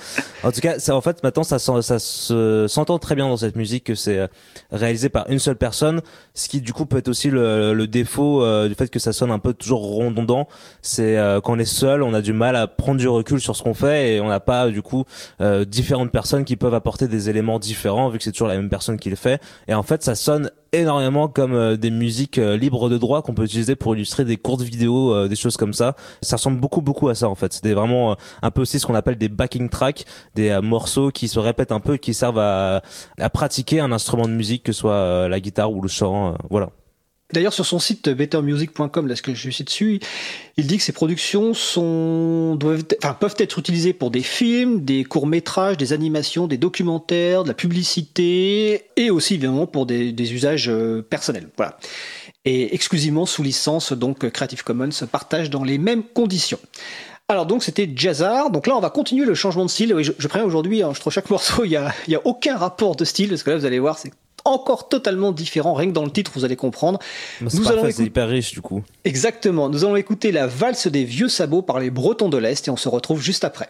[0.44, 3.56] En tout cas, ça, en fait, maintenant, ça, ça se s'entend très bien dans cette
[3.56, 4.28] musique que c'est euh,
[4.72, 6.02] réalisé par une seule personne,
[6.34, 9.12] ce qui du coup peut être aussi le, le défaut euh, du fait que ça
[9.12, 10.48] sonne un peu toujours redondant.
[10.82, 13.56] C'est euh, quand on est seul, on a du mal à prendre du recul sur
[13.56, 15.04] ce qu'on fait et on n'a pas du coup
[15.42, 18.70] euh, différentes personnes qui peuvent apporter des éléments différents vu que c'est toujours la même
[18.70, 19.42] personne qui le fait.
[19.68, 23.34] Et en fait, ça sonne énormément comme euh, des musiques euh, libres de droit qu'on
[23.34, 25.96] peut utiliser pour illustrer des courtes vidéos, euh, des choses comme ça.
[26.22, 27.54] Ça ressemble beaucoup beaucoup à ça en fait.
[27.54, 30.06] C'est vraiment un peu aussi ce qu'on appelle des backing tracks,
[30.36, 32.82] des morceaux qui se répètent un peu, qui servent à,
[33.20, 36.36] à pratiquer un instrument de musique, que ce soit la guitare ou le chant.
[36.50, 36.70] voilà.
[37.32, 40.00] D'ailleurs, sur son site bettermusic.com, là, ce que je suis dessus,
[40.58, 41.54] il dit que ses productions
[42.58, 48.86] peuvent être utilisées pour des films, des courts-métrages, des animations, des documentaires, de la publicité,
[48.96, 51.50] et aussi, évidemment, pour des, usages euh, personnels.
[51.56, 51.78] Voilà.
[52.46, 56.60] Et exclusivement sous licence, donc Creative Commons partage dans les mêmes conditions.
[57.28, 58.50] Alors donc c'était Jazzar.
[58.50, 59.94] Donc là on va continuer le changement de style.
[60.00, 62.58] Je, je préviens aujourd'hui, hein, je trouve chaque morceau il y a, y a aucun
[62.58, 64.12] rapport de style parce que là vous allez voir c'est
[64.46, 65.74] encore totalement différent.
[65.74, 67.00] Rien que dans le titre, vous allez comprendre.
[67.42, 68.84] Nous allons hyper riche du coup.
[69.04, 69.70] Exactement.
[69.70, 72.78] Nous allons écouter la valse des vieux sabots par les Bretons de l'Est et on
[72.78, 73.70] se retrouve juste après.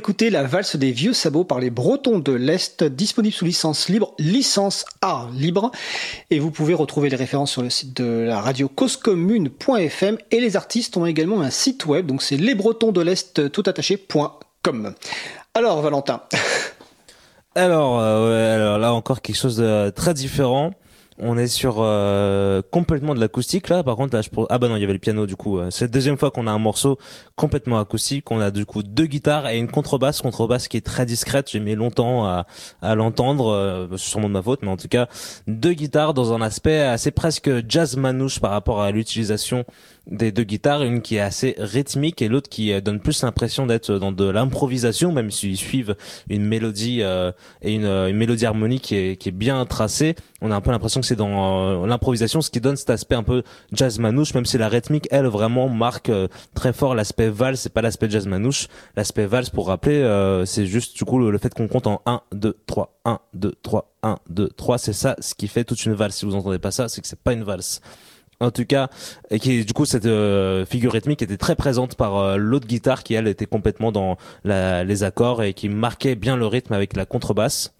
[0.00, 4.14] Écoutez la valse des vieux sabots par les Bretons de l'Est, disponible sous licence libre,
[4.18, 5.72] licence Art libre.
[6.30, 10.16] Et vous pouvez retrouver les références sur le site de la radiocausecommunes.fm.
[10.30, 14.94] Et les artistes ont également un site web, donc c'est lesbretonsdelest toutattaché.com.
[15.52, 16.22] Alors Valentin.
[17.54, 20.70] Alors, euh, alors là encore quelque chose de très différent.
[21.22, 23.82] On est sur euh, complètement de l'acoustique là.
[23.82, 25.58] Par contre, là, je ah bah non, il y avait le piano du coup.
[25.58, 26.98] euh, C'est la deuxième fois qu'on a un morceau
[27.36, 28.30] complètement acoustique.
[28.30, 31.50] On a du coup deux guitares et une contrebasse, contrebasse qui est très discrète.
[31.50, 32.46] J'ai mis longtemps à,
[32.80, 33.48] à l'entendre.
[33.50, 35.08] euh, sûrement de ma faute, mais en tout cas
[35.46, 39.64] deux guitares dans un aspect assez presque jazz manouche par rapport à l'utilisation
[40.06, 43.66] des deux guitares, une qui est assez rythmique et l'autre qui euh, donne plus l'impression
[43.66, 45.96] d'être dans de l'improvisation, même s'ils suivent
[46.28, 47.32] une mélodie euh,
[47.62, 50.16] et une, euh, une mélodie harmonique qui est, qui est bien tracée.
[50.40, 53.14] On a un peu l'impression que c'est dans euh, l'improvisation, ce qui donne cet aspect
[53.14, 53.42] un peu
[53.72, 56.10] jazz manouche, même si la rythmique, elle, vraiment marque
[56.54, 58.68] très fort l'aspect valse, c'est pas l'aspect jazz manouche.
[58.96, 60.00] L'aspect valse, pour rappeler,
[60.46, 63.54] c'est juste du coup le, le fait qu'on compte en 1, 2, 3, 1, 2,
[63.62, 66.16] 3, 1, 2, 3, c'est ça ce qui fait toute une valse.
[66.16, 67.80] Si vous entendez pas ça, c'est que c'est pas une valse
[68.40, 68.88] en tout cas,
[69.30, 73.02] et qui du coup cette euh, figure rythmique était très présente par euh, l'autre guitare
[73.02, 76.96] qui elle était complètement dans la- les accords et qui marquait bien le rythme avec
[76.96, 77.74] la contrebasse.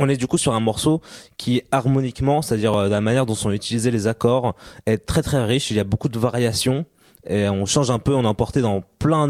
[0.00, 1.00] On est du coup sur un morceau
[1.36, 4.54] qui harmoniquement, c'est-à-dire euh, la manière dont sont utilisés les accords,
[4.86, 5.70] est très très riche.
[5.70, 6.84] Il y a beaucoup de variations
[7.26, 9.28] et on change un peu, on est emporté dans plein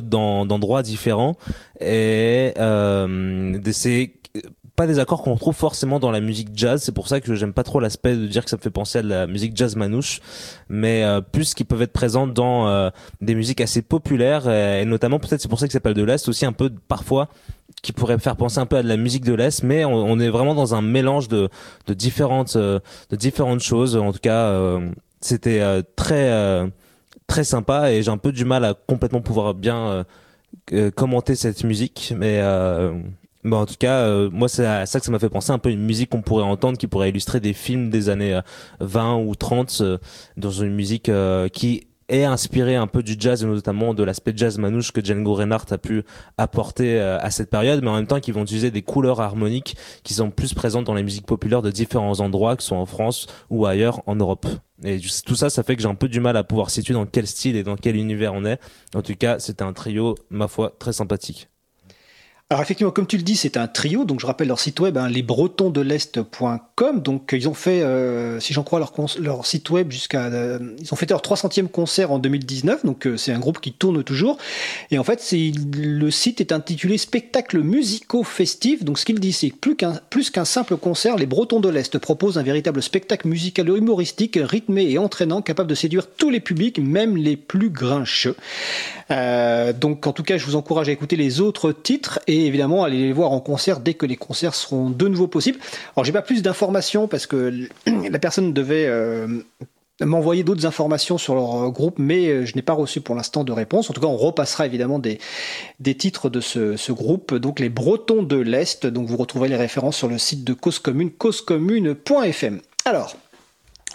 [0.00, 1.36] d'endroits différents
[1.80, 4.14] et euh, c'est
[4.76, 6.82] pas des accords qu'on retrouve forcément dans la musique jazz.
[6.82, 8.98] C'est pour ça que j'aime pas trop l'aspect de dire que ça me fait penser
[8.98, 10.20] à de la musique jazz manouche,
[10.68, 12.90] mais euh, plus qui peuvent être présentes dans euh,
[13.22, 16.28] des musiques assez populaires et, notamment peut-être c'est pour ça que ça s'appelle de l'Est
[16.28, 17.28] aussi un peu parfois
[17.82, 20.28] qui pourrait faire penser un peu à de la musique de l'Est, mais on, est
[20.28, 21.48] vraiment dans un mélange de,
[21.86, 22.80] de différentes de
[23.12, 23.96] différentes choses.
[23.96, 24.78] En tout cas,
[25.20, 25.62] c'était
[25.94, 26.70] très
[27.26, 30.04] très sympa et j'ai un peu du mal à complètement pouvoir bien
[30.94, 32.40] commenter cette musique, mais
[33.46, 35.58] bah en tout cas, euh, moi c'est à ça que ça m'a fait penser un
[35.60, 38.40] peu une musique qu'on pourrait entendre qui pourrait illustrer des films des années
[38.80, 39.98] 20 euh, ou 30 euh,
[40.36, 41.10] dans une musique
[41.52, 45.34] qui est inspirée un peu du jazz et notamment de l'aspect jazz manouche que Django
[45.34, 46.02] Reinhardt a pu
[46.38, 50.14] apporter à cette période, mais en même temps qui vont utiliser des couleurs harmoniques qui
[50.14, 53.26] sont plus présentes dans la musique populaire de différents endroits, que ce soit en France
[53.50, 54.46] ou ailleurs en Europe.
[54.84, 57.06] Et tout ça, ça fait que j'ai un peu du mal à pouvoir situer dans
[57.06, 58.60] quel style et dans quel univers on est.
[58.94, 61.48] En tout cas, c'était un trio, ma foi, très sympathique.
[62.48, 64.04] Alors effectivement, comme tu le dis, c'est un trio.
[64.04, 65.10] Donc je rappelle leur site web, hein.
[66.94, 68.78] Donc ils ont fait, euh, si j'en crois
[69.18, 72.86] leur, site web, jusqu'à, euh, ils ont fait leur 300e concert en 2019.
[72.86, 74.38] Donc euh, c'est un groupe qui tourne toujours.
[74.92, 78.84] Et en fait, le site est intitulé Spectacle musicaux festif.
[78.84, 81.98] Donc ce qu'il dit, c'est plus qu'un plus qu'un simple concert, les Bretons de l'Est
[81.98, 86.78] proposent un véritable spectacle musical humoristique, rythmé et entraînant, capable de séduire tous les publics,
[86.78, 88.36] même les plus grincheux.
[89.10, 92.84] donc en tout cas, je vous encourage à écouter les autres titres et et évidemment
[92.84, 95.58] aller les voir en concert dès que les concerts seront de nouveau possibles.
[95.96, 97.68] Alors j'ai pas plus d'informations parce que
[98.10, 99.26] la personne devait euh,
[100.00, 103.44] m'envoyer d'autres informations sur leur euh, groupe, mais euh, je n'ai pas reçu pour l'instant
[103.44, 103.90] de réponse.
[103.90, 105.18] En tout cas, on repassera évidemment des,
[105.80, 108.86] des titres de ce, groupe, donc les Bretons de l'Est.
[108.86, 112.60] Donc vous retrouverez les références sur le site de Cause Commune, causecommune.fm.
[112.84, 113.16] Alors,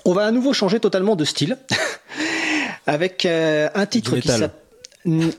[0.05, 1.57] on va à nouveau changer totalement de style
[2.87, 4.51] avec un titre qui s'appelle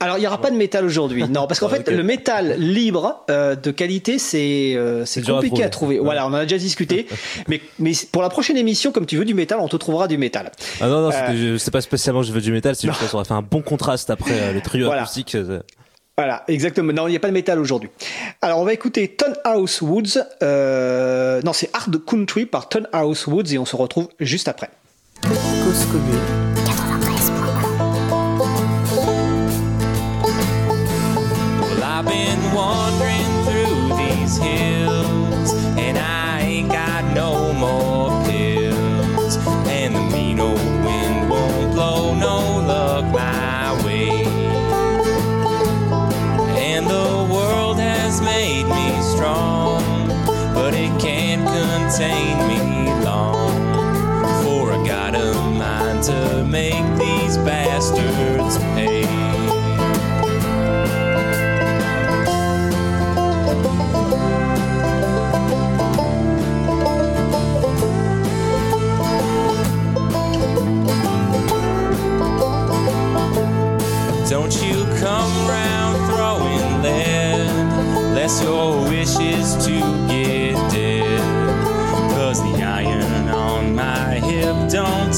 [0.00, 1.24] alors, il n'y aura pas de métal aujourd'hui.
[1.32, 5.70] Non, parce qu'en fait, le métal libre euh, de qualité, c'est euh, c'est compliqué à
[5.70, 5.98] trouver.
[5.98, 7.06] Voilà, on en a déjà discuté.
[7.48, 10.18] mais, mais pour la prochaine émission, comme tu veux du métal, on te trouvera du
[10.18, 10.50] métal.
[10.80, 13.24] Ah non, non, euh, c'est pas spécialement je veux du métal, c'est juste qu'on aurait
[13.24, 15.36] fait un bon contraste après le trio acoustique.
[16.18, 16.92] Voilà, exactement.
[16.92, 17.88] Non, il n'y a pas de métal aujourd'hui.
[18.42, 20.18] Alors, on va écouter Ton House Woods.
[20.42, 24.68] non, c'est Hard Country par Ton House Woods et on se retrouve juste après.
[25.22, 26.31] Cause commune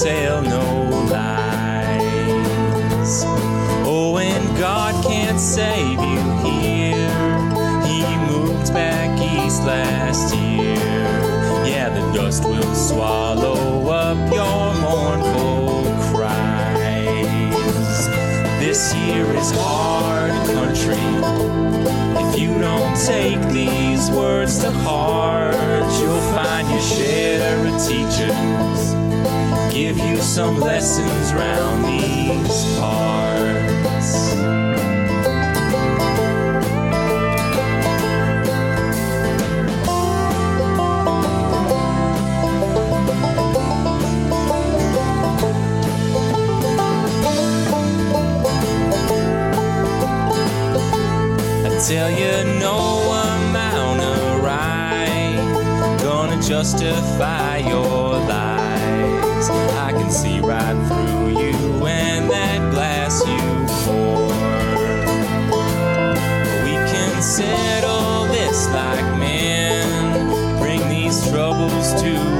[0.04, 3.22] tell no lies.
[3.86, 7.08] Oh, and God can't save you here.
[7.86, 10.76] He moved back east last year.
[11.64, 18.08] Yeah, the dust will swallow up your mournful cries.
[18.58, 21.63] This year is hard country.
[22.94, 25.54] Take these words to heart,
[26.00, 28.94] you'll find your share of teachers
[29.74, 34.34] give you some lessons round these parts.
[51.88, 52.23] Tell you
[56.54, 59.50] justify your lies.
[59.86, 63.44] I can see right through you and that glass you
[63.82, 64.28] pour.
[66.64, 72.33] We can settle this like men, bring these troubles to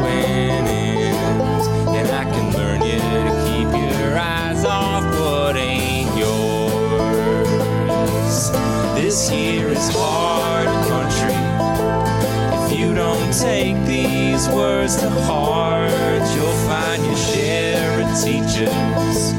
[14.49, 15.91] words to heart,
[16.35, 19.33] you'll find your share of teachers.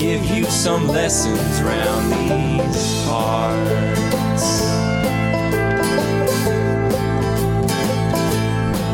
[0.00, 4.46] Give you some lessons round these parts.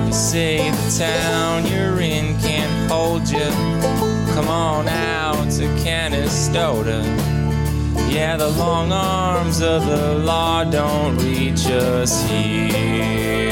[0.06, 3.50] You say the town you're in can't hold you.
[4.34, 7.02] Come on out to Canastota.
[8.10, 13.51] Yeah, the long arms of the law don't reach us here.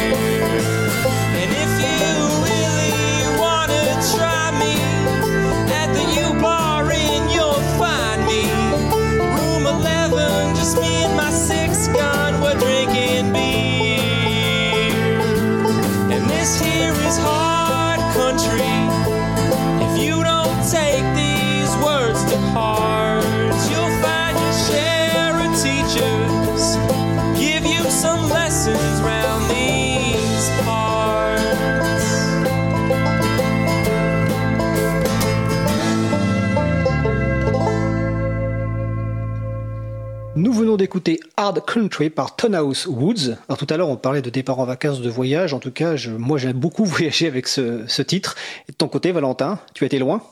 [40.81, 43.37] D'écouter Hard Country par Tonhouse Woods.
[43.49, 45.53] Alors tout à l'heure, on parlait de départ en vacances, de voyage.
[45.55, 48.35] En tout cas, je- moi, j'aime beaucoup voyager avec ce, ce titre.
[48.69, 50.23] Et de ton côté, Valentin, tu as été loin?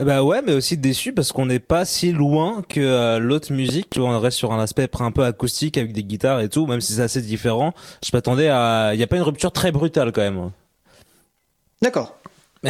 [0.00, 3.90] Bah ouais, mais aussi déçu parce qu'on n'est pas si loin que euh, l'autre musique.
[3.90, 6.66] Tu vois, on reste sur un aspect un peu acoustique avec des guitares et tout,
[6.66, 7.72] même si c'est assez différent.
[8.04, 10.50] Je m'attendais à, il y a pas une rupture très brutale quand même.
[11.82, 12.16] D'accord.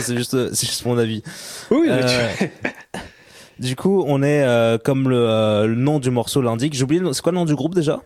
[0.00, 1.22] c'est juste, c'est juste mon avis.
[1.70, 2.50] Oui, mais Euh, tu-
[3.58, 6.74] Du coup, on est euh, comme le, euh, le nom du morceau l'indique.
[6.74, 8.00] J'ai oublié, c'est quoi le nom du groupe déjà?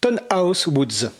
[0.00, 1.10] Tonhouse Woods.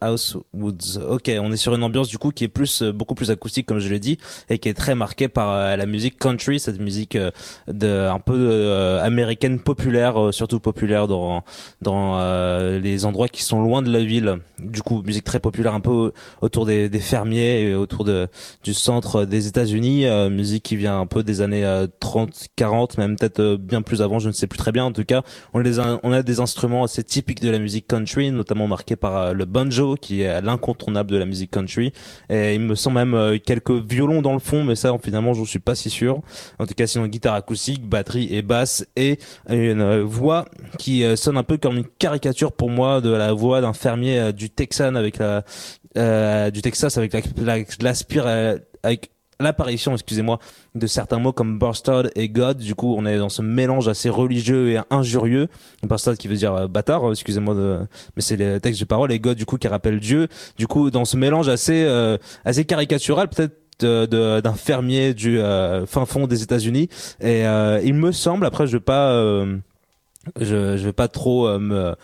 [0.00, 0.98] House Woods.
[1.08, 3.66] Ok, on est sur une ambiance du coup qui est plus euh, beaucoup plus acoustique
[3.66, 4.18] comme je l'ai dit
[4.48, 7.30] et qui est très marquée par euh, la musique country, cette musique euh,
[7.68, 11.44] de un peu euh, américaine populaire, euh, surtout populaire dans
[11.82, 14.38] dans euh, les endroits qui sont loin de la ville.
[14.58, 16.12] Du coup, musique très populaire un peu
[16.42, 18.28] autour des, des fermiers et autour de
[18.62, 23.16] du centre des États-Unis, musique qui vient un peu des années euh, 30, 40, même
[23.16, 24.84] peut-être bien plus avant, je ne sais plus très bien.
[24.84, 25.22] En tout cas,
[25.54, 28.96] on a des, on a des instruments assez typiques de la musique country, notamment marqués
[28.96, 31.92] par le banjo, qui est l'incontournable de la musique country.
[32.28, 35.44] Et il me semble même euh, quelques violons dans le fond, mais ça, finalement, je
[35.44, 36.20] suis pas si sûr.
[36.58, 40.46] En tout cas, sinon, guitare acoustique, batterie et basse, et une euh, voix
[40.78, 44.32] qui euh, sonne un peu comme une caricature pour moi de la voix d'un fermier
[44.32, 50.38] du Texan avec la, du Texas avec la, la, euh, avec l'apparition, excusez-moi,
[50.74, 52.58] de certains mots comme bastard et God.
[52.58, 55.48] Du coup, on est dans ce mélange assez religieux et injurieux.
[55.82, 57.78] Bastard qui veut dire euh, bâtard, euh, excusez-moi, de...
[58.16, 59.10] mais c'est les textes de parole.
[59.12, 60.28] Et God, du coup, qui rappelle Dieu.
[60.56, 66.04] Du coup, dans ce mélange assez, euh, assez caricatural, peut-être d'un fermier du euh, fin
[66.04, 66.90] fond des États-Unis.
[67.20, 69.56] Et euh, il me semble, après, je vais pas, euh,
[70.38, 71.94] je, je vais pas trop euh, me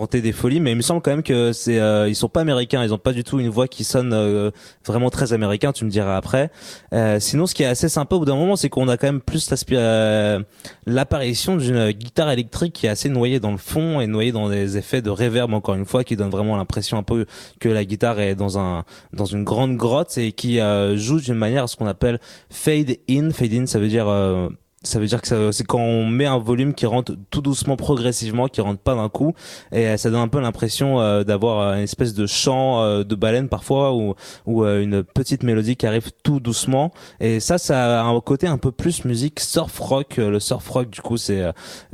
[0.00, 2.40] tenter des folies, mais il me semble quand même que c'est, euh, ils sont pas
[2.40, 4.50] américains, ils ont pas du tout une voix qui sonne euh,
[4.86, 5.72] vraiment très américain.
[5.72, 6.50] Tu me diras après.
[6.92, 9.06] Euh, sinon, ce qui est assez sympa au bout d'un moment, c'est qu'on a quand
[9.08, 10.40] même plus euh,
[10.86, 14.76] l'apparition d'une guitare électrique qui est assez noyée dans le fond et noyée dans des
[14.76, 17.26] effets de reverb encore une fois, qui donne vraiment l'impression un peu
[17.60, 21.34] que la guitare est dans un dans une grande grotte et qui euh, joue d'une
[21.34, 22.20] manière ce qu'on appelle
[22.50, 23.30] fade in.
[23.30, 24.48] Fade in, ça veut dire euh,
[24.88, 28.48] ça veut dire que c'est quand on met un volume qui rentre tout doucement, progressivement,
[28.48, 29.34] qui rentre pas d'un coup,
[29.70, 33.04] et euh, ça donne un peu l'impression euh, d'avoir euh, une espèce de chant euh,
[33.04, 34.14] de baleine parfois, ou,
[34.46, 36.90] ou euh, une petite mélodie qui arrive tout doucement.
[37.20, 40.18] Et ça, ça a un côté un peu plus musique surf rock.
[40.18, 41.42] Euh, Le surf rock, du coup, c'est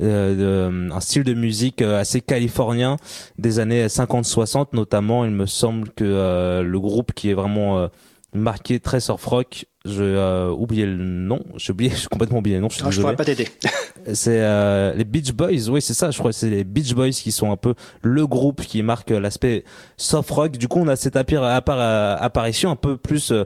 [0.01, 2.97] un style de musique assez californien
[3.39, 5.25] des années 50-60, notamment.
[5.25, 7.89] Il me semble que le groupe qui est vraiment
[8.35, 12.63] marqué très surf rock, je euh, oublié le nom, j'ai oublié, j'ai complètement oublié le
[12.63, 12.69] nom.
[12.71, 13.49] Je suis Ah, je pourrais pas t'aider.
[14.13, 17.11] C'est euh, les Beach Boys, oui c'est ça, je crois que c'est les Beach Boys
[17.11, 19.65] qui sont un peu le groupe qui marque l'aspect
[19.97, 20.53] soft rock.
[20.59, 23.45] Du coup on a cette appar- apparition un peu plus euh,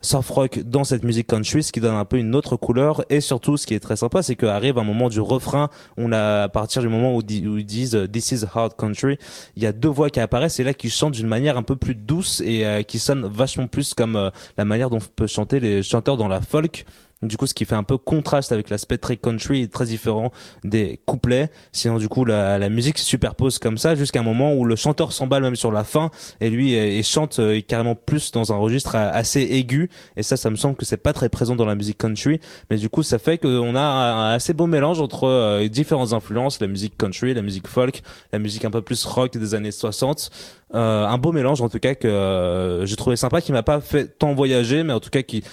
[0.00, 3.04] soft rock dans cette musique country, ce qui donne un peu une autre couleur.
[3.10, 6.44] Et surtout ce qui est très sympa, c'est qu'arrive un moment du refrain, on a
[6.44, 9.18] à partir du moment où, ils disent euh, This is hard country,
[9.56, 11.76] il y a deux voix qui apparaissent et là qui chantent d'une manière un peu
[11.76, 15.60] plus douce et euh, qui sonne vachement plus comme euh, la manière dont peut chanter
[15.60, 16.84] les chanteurs dans la folk.
[17.22, 20.32] Du coup, ce qui fait un peu contraste avec l'aspect très country et très différent
[20.64, 21.50] des couplets.
[21.72, 24.76] Sinon, du coup, la, la musique se superpose comme ça jusqu'à un moment où le
[24.76, 26.10] chanteur s'emballe même sur la fin
[26.40, 29.88] et lui et chante euh, carrément plus dans un registre euh, assez aigu.
[30.16, 32.38] Et ça, ça me semble que c'est pas très présent dans la musique country.
[32.70, 36.60] Mais du coup, ça fait qu'on a un, assez beau mélange entre euh, différentes influences,
[36.60, 38.02] la musique country, la musique folk,
[38.32, 40.30] la musique un peu plus rock des années 60.
[40.74, 43.80] Euh, un beau mélange en tout cas que euh, j'ai trouvé sympa, qui m'a pas
[43.80, 45.44] fait tant voyager, mais en tout cas qui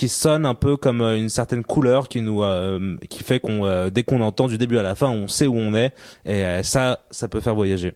[0.00, 3.66] qui sonne un peu comme euh, une certaine couleur qui nous euh, qui fait qu'on
[3.66, 5.92] euh, dès qu'on entend du début à la fin on sait où on est.
[6.24, 7.92] Et euh, ça ça peut faire voyager.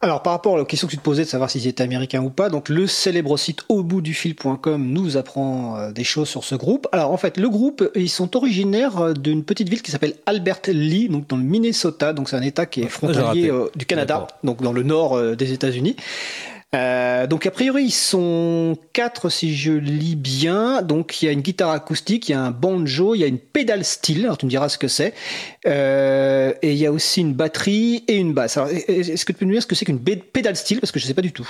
[0.00, 2.22] Alors, par rapport à la question que tu te posais de savoir si c'était américain
[2.22, 6.86] ou pas, donc le célèbre site auboutdufil.com nous apprend des choses sur ce groupe.
[6.92, 11.08] Alors, en fait, le groupe, ils sont originaires d'une petite ville qui s'appelle Albert Lee,
[11.08, 14.60] donc dans le Minnesota, donc c'est un état qui est j'ai frontalier du Canada, donc
[14.60, 15.96] dans le nord des États-Unis.
[16.74, 20.82] Euh, donc a priori ils sont quatre si je lis bien.
[20.82, 23.26] Donc il y a une guitare acoustique, il y a un banjo, il y a
[23.26, 24.24] une pédale steel.
[24.24, 25.14] Alors tu me diras ce que c'est.
[25.66, 28.56] Euh, et il y a aussi une batterie et une basse.
[28.88, 31.06] Est-ce que tu peux nous dire ce que c'est qu'une pédale steel parce que je
[31.06, 31.48] sais pas du tout.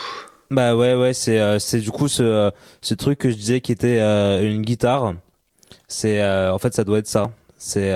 [0.51, 2.51] Bah ouais ouais c'est euh, c'est du coup ce
[2.83, 4.01] ce truc que je disais qui était
[4.43, 5.15] une guitare.
[5.89, 7.31] C'est en fait ça doit être ça.
[7.57, 7.93] C'est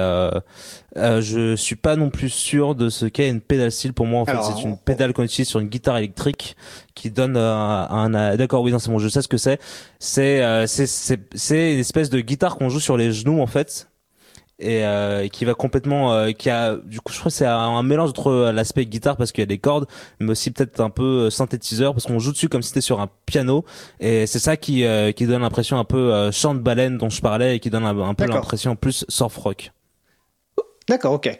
[0.97, 4.23] euh, je suis pas non plus sûr de ce qu'est une pédale steel pour moi
[4.23, 4.33] en fait.
[4.43, 6.57] C'est une pédale qu'on utilise sur une guitare électrique
[6.95, 9.59] qui donne euh, un, un- d'accord oui non c'est bon je sais ce que c'est.
[9.99, 13.47] C'est euh, c'est c'est c'est une espèce de guitare qu'on joue sur les genoux en
[13.47, 13.89] fait.
[14.61, 17.81] Et euh, qui va complètement euh, qui a du coup je crois que c'est un,
[17.85, 19.87] mélange entre euh, l'aspect guitare parce qu'il y a des cordes
[20.19, 22.99] mais aussi peut-être un peu euh, synthétiseur parce qu'on joue dessus comme si c'était sur
[23.01, 23.65] un piano.
[24.01, 27.09] Et c'est ça qui euh, qui donne l'impression un peu euh, chant de baleine dont
[27.09, 29.71] je parlais et qui donne un, un peu l'impression plus surf rock
[30.89, 31.39] D'accord, ok.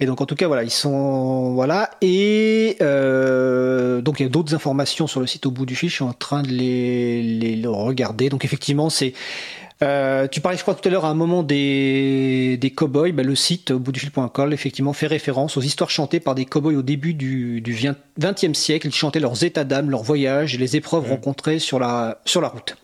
[0.00, 4.28] Et donc en tout cas voilà, ils sont voilà et euh, donc il y a
[4.28, 5.88] d'autres informations sur le site au bout du fil.
[5.88, 8.28] Je suis en train de les, les, les regarder.
[8.28, 9.12] Donc effectivement c'est
[9.80, 13.12] euh, tu parlais, je crois, tout à l'heure à un moment des, des cowboys.
[13.12, 16.46] Bah, le site au bout du fil.com effectivement fait référence aux histoires chantées par des
[16.46, 17.76] cowboys au début du, du
[18.20, 18.88] 20e siècle.
[18.88, 21.10] Ils chantaient leurs états d'âme, leurs voyages et les épreuves Mhm.
[21.10, 22.76] rencontrées sur la, sur la route.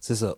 [0.00, 0.36] c'est ça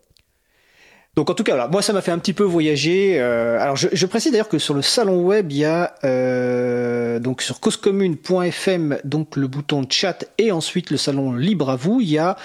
[1.19, 3.17] Donc en tout cas, voilà, moi ça m'a fait un petit peu voyager.
[3.19, 7.43] Euh, alors je, précise d'ailleurs que sur le salon web, il y a euh, donc
[7.43, 12.01] sur causecommune.fm donc le bouton chat et ensuite le salon libre à vous.
[12.01, 12.37] Il y a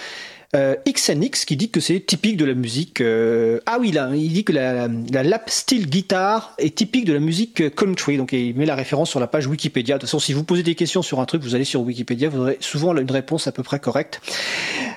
[0.56, 3.02] euh, XNX qui dit que c'est typique de la musique.
[3.02, 7.20] euh, ah oui, il dit que la, la lap steel guitare est typique de la
[7.20, 8.18] musique country.
[8.18, 9.96] Donc il met la référence sur la page Wikipédia.
[9.96, 12.30] De toute façon, si vous posez des questions sur un truc, vous allez sur Wikipédia,
[12.30, 14.22] vous aurez souvent une réponse à peu près correcte.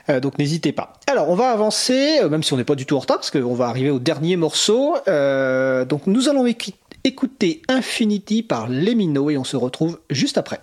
[0.08, 0.94] Euh, donc n'hésitez pas.
[1.06, 3.30] Alors on va avancer, euh, même si on n'est pas du tout en retard, parce
[3.30, 4.96] qu'on va arriver au dernier morceau.
[5.08, 6.46] Euh, donc nous allons
[7.04, 10.60] écouter Infinity par Lemino et on se retrouve juste après.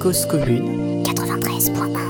[0.00, 0.26] Cause
[1.40, 2.07] 93.1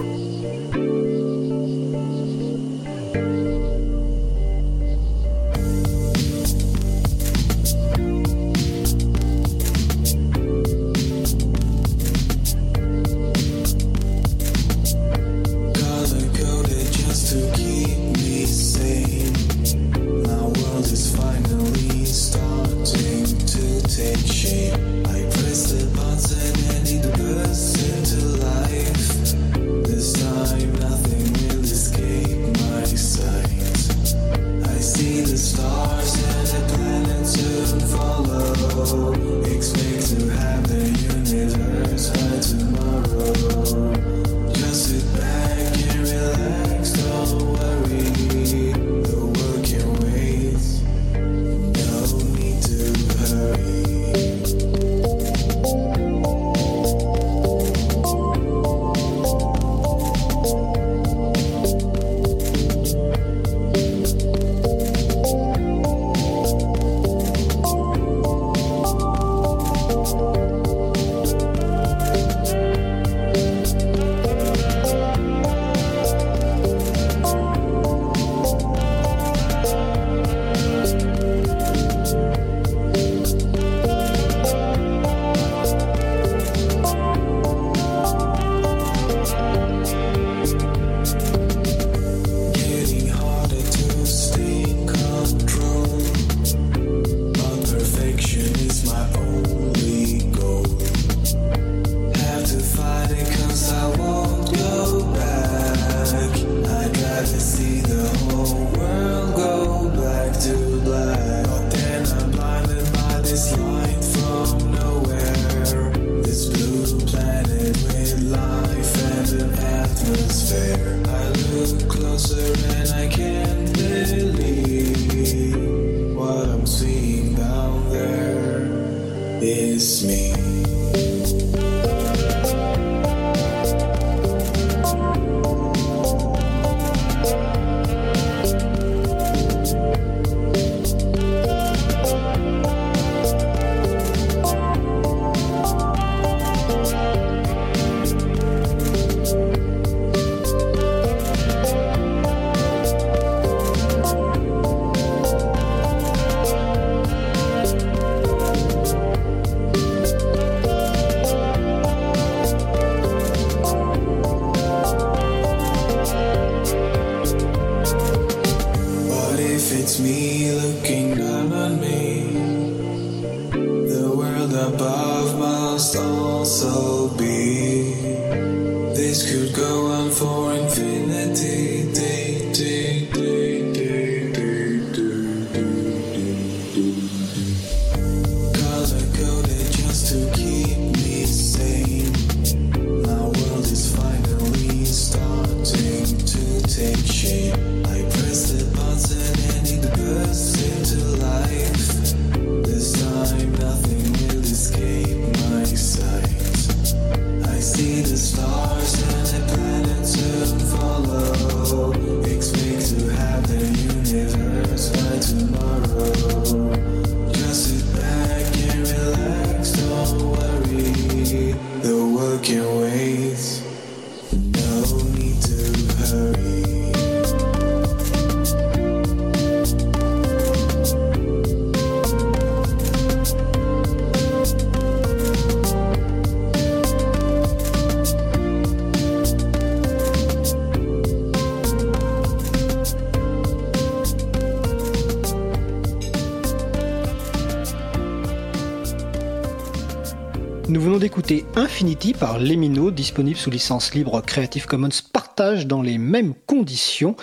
[251.56, 257.16] Infinity par Lemino, disponible sous licence libre Creative Commons partage dans les mêmes conditions.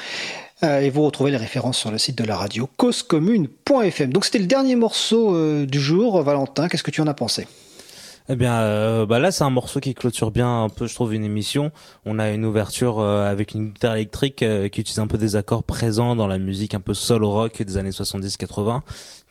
[0.63, 4.13] Euh, et vous retrouvez les références sur le site de la radio causecommune.fm.
[4.13, 6.21] Donc c'était le dernier morceau euh, du jour.
[6.21, 7.47] Valentin, qu'est-ce que tu en as pensé?
[8.27, 11.13] Eh bien, euh, bah là, c'est un morceau qui clôture bien un peu, je trouve,
[11.13, 11.71] une émission.
[12.05, 15.35] On a une ouverture euh, avec une guitare électrique euh, qui utilise un peu des
[15.35, 18.81] accords présents dans la musique un peu soul rock des années 70-80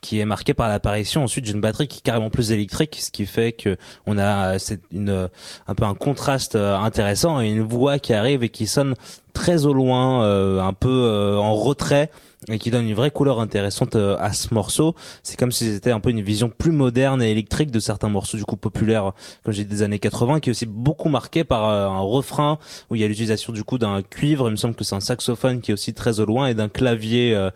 [0.05, 3.25] qui est marquée par l'apparition ensuite d'une batterie qui est carrément plus électrique, ce qui
[3.25, 4.59] fait que on a euh,
[4.93, 5.29] une euh,
[5.67, 8.95] un peu un contraste euh, intéressant et une voix qui arrive et qui sonne
[9.33, 10.23] très au loin,
[10.65, 12.09] un peu en retrait
[12.49, 14.95] et qui donne une vraie couleur intéressante euh, à ce morceau.
[15.23, 18.37] C'est comme si c'était un peu une vision plus moderne et électrique de certains morceaux
[18.37, 19.13] du coup populaires,
[19.45, 22.59] comme j'ai des années 80, qui est aussi beaucoup marqué par euh, un refrain
[22.91, 24.49] où il y a l'utilisation du coup d'un cuivre.
[24.49, 26.69] Il me semble que c'est un saxophone qui est aussi très au loin et d'un
[26.69, 27.51] clavier euh,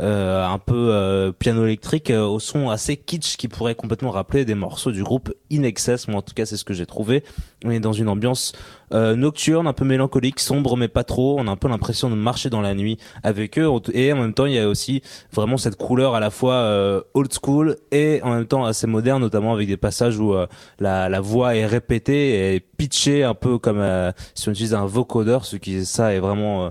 [0.00, 4.44] euh, un peu euh, piano électrique euh, au son assez kitsch qui pourrait complètement rappeler
[4.44, 6.08] des morceaux du groupe In Excess.
[6.08, 7.22] Moi en tout cas c'est ce que j'ai trouvé.
[7.64, 8.52] On est dans une ambiance
[8.94, 11.36] euh, nocturne, un peu mélancolique, sombre mais pas trop.
[11.38, 13.68] On a un peu l'impression de marcher dans la nuit avec eux.
[13.92, 15.02] Et en même temps, il y a aussi
[15.32, 19.20] vraiment cette couleur à la fois euh, old school et en même temps assez moderne,
[19.20, 20.46] notamment avec des passages où euh,
[20.78, 24.86] la, la voix est répétée et pitchée un peu comme euh, si on utilise un
[24.86, 25.44] vocodeur.
[25.44, 26.70] Ce qui ça est vraiment euh,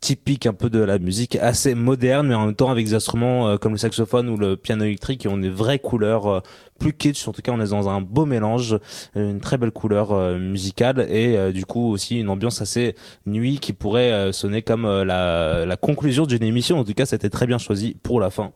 [0.00, 3.48] typique un peu de la musique assez moderne mais en même temps avec des instruments
[3.48, 6.40] euh, comme le saxophone ou le piano électrique qui ont des vraies couleurs euh,
[6.78, 8.78] plus kitsch en tout cas on est dans un beau mélange
[9.16, 12.94] euh, une très belle couleur musicale et du coup aussi une ambiance assez
[13.26, 17.46] nuit qui pourrait sonner comme la, la conclusion d'une émission en tout cas c'était très
[17.46, 18.52] bien choisi pour la fin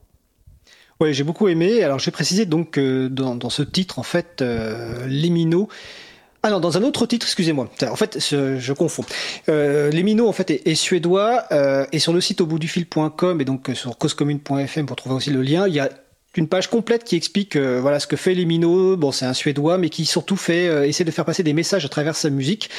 [1.01, 1.83] Ouais, j'ai beaucoup aimé.
[1.83, 5.69] Alors, j'ai précisé donc dans, ce titre, en fait, euh, Lemino.
[6.45, 7.69] Ah non, dans un autre titre, excusez-moi.
[7.89, 9.05] En fait, je, confonds.
[9.49, 13.75] Euh, Lemino, en fait, est, suédois euh, et sur le site au et donc euh,
[13.75, 15.89] sur causecommune.fm pour trouver aussi le lien, il y a
[16.35, 18.97] une page complète qui explique euh, voilà ce que fait Lemino.
[18.97, 21.89] Bon, c'est un suédois, mais qui surtout fait essaie de faire passer des messages à
[21.89, 22.71] travers sa musique.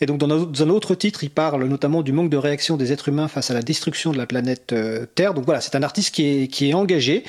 [0.00, 3.08] Et donc dans un, autre titre, il parle notamment du manque de réaction des êtres
[3.08, 4.74] humains face à la destruction de la planète
[5.14, 5.34] Terre.
[5.34, 7.22] Donc voilà, c'est un artiste qui est qui est engagé,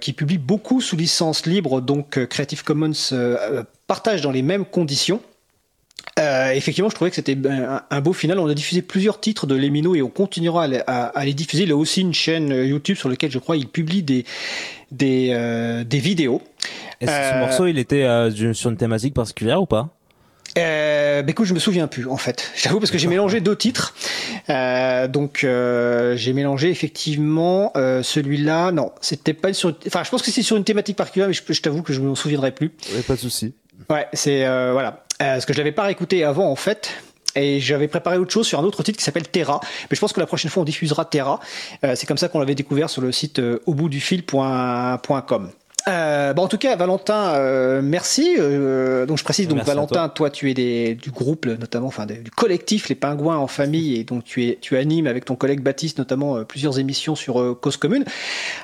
[0.00, 2.92] qui publie beaucoup sous licence libre, donc Creative Commons
[3.86, 5.20] partage dans les mêmes conditions.
[6.18, 8.38] Euh, effectivement, je trouvais que c'était un, un beau final.
[8.38, 11.34] On a diffusé plusieurs titres de Lemino et on continuera à, les- à- à les
[11.34, 11.64] diffuser.
[11.64, 14.24] Il a aussi une chaîne YouTube sur laquelle je crois il publie des
[14.92, 16.40] des, euh, des vidéos.
[17.00, 19.88] est-ce que ce Euh, morceau il était euh, sur une thématique particulière ou pas?
[20.56, 22.50] Euh, bah écoute, je me souviens plus en fait.
[22.56, 23.94] J'avoue parce que j'ai mélangé deux titres.
[24.48, 28.70] Euh, donc euh, j'ai mélangé effectivement euh, celui-là.
[28.72, 29.76] Non, c'était pas sur.
[29.86, 32.00] Enfin, je pense que c'est sur une thématique particulière, mais je, je t'avoue que je
[32.00, 32.70] me souviendrai plus.
[33.06, 33.54] pas de souci
[33.90, 35.04] Ouais, c'est euh, voilà.
[35.22, 36.90] Euh, parce que je l'avais pas réécouté avant en fait.
[37.36, 39.60] Et j'avais préparé autre chose sur un autre titre qui s'appelle Terra.
[39.90, 41.38] Mais je pense que la prochaine fois on diffusera Terra.
[41.84, 43.60] Euh, c'est comme ça qu'on l'avait découvert sur le site euh,
[45.88, 48.34] Euh, en tout cas, Valentin, euh, merci.
[48.38, 50.30] Euh, donc, je précise, donc Merci Valentin, toi.
[50.30, 54.02] tu es des, du groupe, notamment, enfin, des- du collectif Les Pingouins en famille, et
[54.02, 57.54] donc tu es, tu animes avec ton collègue Baptiste, notamment, euh, plusieurs émissions sur euh,
[57.54, 58.04] Cause Commune.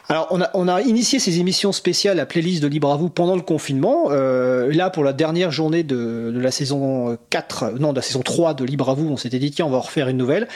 [0.09, 3.09] Alors, on a, on a initié ces émissions spéciales à playlist de Libre à vous
[3.09, 4.07] pendant le confinement.
[4.11, 8.23] Euh, là, pour la dernière journée de, de la saison 4, non, de la saison
[8.23, 10.49] 3 de Libre à vous, on s'était dit, tiens, on va en refaire une nouvelle.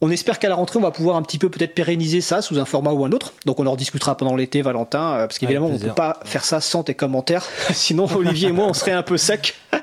[0.00, 2.58] On espère qu'à la rentrée, on va pouvoir un petit peu peut-être pérenniser ça sous
[2.60, 3.32] un format ou un autre.
[3.46, 5.88] Donc, on en rediscutera pendant l'été, Valentin, euh, parce qu'évidemment, on plaisir.
[5.88, 7.44] peut pas faire ça sans tes commentaires.
[7.72, 9.54] Sinon, Olivier et moi, on serait un peu sec.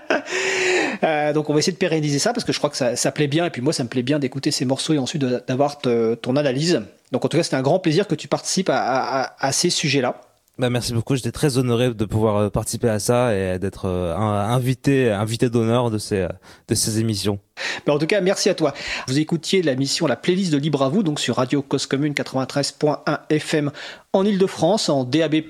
[1.04, 3.12] Euh, donc on va essayer de pérenniser ça parce que je crois que ça, ça
[3.12, 5.78] plaît bien et puis moi ça me plaît bien d'écouter ces morceaux et ensuite d'avoir
[5.80, 6.82] ton analyse.
[7.12, 9.52] Donc en tout cas c'était un grand plaisir que tu participes à, à- à- à
[9.52, 10.22] ces sujets-là.
[10.58, 11.16] Bah, merci beaucoup.
[11.18, 15.92] J'étais très honoré de pouvoir euh, participer à ça et d'être euh, invité, invité d'honneur
[15.92, 16.28] de ces,
[16.70, 17.40] de ces émissions.
[17.86, 18.73] Bah, en tout cas, merci à toi.
[19.07, 22.14] Vous écoutiez la mission, la playlist de Libre à vous, donc sur Radio Cause Commune
[22.14, 23.72] 93.1 FM
[24.15, 25.44] en Ile-de-France, en DAB+,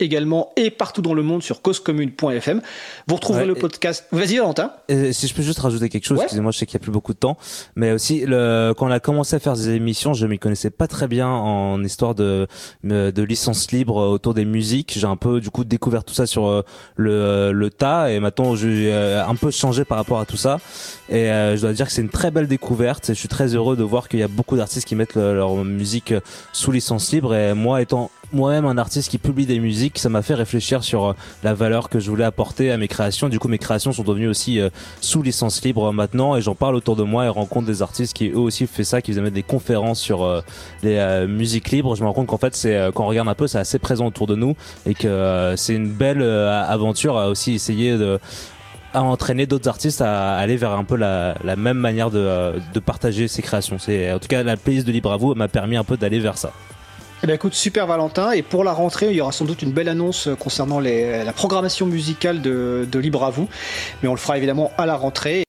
[0.00, 2.60] également, et partout dans le monde sur causecommune.fm.
[3.06, 4.06] Vous retrouverez le podcast.
[4.10, 4.72] Vas-y, Valentin.
[4.88, 6.92] Et si je peux juste rajouter quelque chose, excusez-moi, je sais qu'il n'y a plus
[6.92, 7.38] beaucoup de temps,
[7.76, 10.88] mais aussi, le, quand on a commencé à faire des émissions, je m'y connaissais pas
[10.88, 12.48] très bien en histoire de,
[12.82, 14.94] de licence libre autour des musiques.
[14.96, 16.62] J'ai un peu, du coup, découvert tout ça sur euh,
[16.96, 20.58] le, le tas, et maintenant, j'ai euh, un peu changé par rapport à tout ça.
[21.08, 23.54] Et euh, je dois dire que c'est une très belle découverte, et je suis très
[23.54, 26.14] heureux de voir qu'il y a beaucoup d'artistes qui mettent leur musique
[26.52, 30.22] sous licence libre, et moi, étant moi-même un artiste qui publie des musiques, ça m'a
[30.22, 31.12] fait réfléchir sur euh,
[31.42, 33.28] la valeur que je voulais apporter à mes créations.
[33.28, 34.68] Du coup, mes créations sont devenues aussi euh,
[35.00, 38.28] sous licence libre maintenant et j'en parle autour de moi et rencontre des artistes qui
[38.28, 40.40] eux aussi font ça, qui faisaient des conférences sur euh,
[40.82, 41.96] les musiques libres.
[41.96, 44.06] Je me rends compte qu'en fait, c'est quand on regarde un peu, c'est assez présent
[44.06, 44.54] autour de nous
[44.86, 48.18] et que c'est une belle aventure à aussi essayer de
[48.98, 53.28] à entraîner d'autres artistes à aller vers un peu la, même manière de, de partager
[53.28, 53.78] ses créations.
[53.78, 56.18] C'est en tout cas la playlist de Libre à vous m'a permis un peu d'aller
[56.18, 56.52] vers ça.
[57.22, 58.30] Eh bien écoute, super Valentin.
[58.30, 61.86] Et pour la rentrée, il y aura sans doute une belle annonce concernant la programmation
[61.86, 63.48] musicale de, de Libre à vous.
[64.02, 65.47] Mais on le fera évidemment à la rentrée.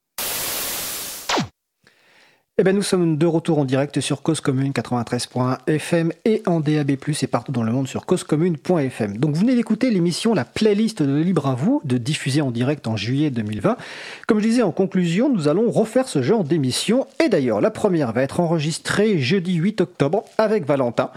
[2.62, 6.60] Eh ben, nous sommes de retour en direct sur Cause Commune 93.1 FM et en
[6.60, 9.16] DAB+, et partout dans le monde sur causecommune.fm.
[9.16, 12.86] Donc, vous venez d'écouter l'émission La Playlist de Libre à vous, de diffuser en direct
[12.86, 13.78] en juillet 2020.
[14.28, 17.08] Comme je disais en conclusion, nous allons refaire ce genre d'émission.
[17.24, 21.12] Et d'ailleurs, la première va être enregistrée jeudi 8 octobre avec Valentin.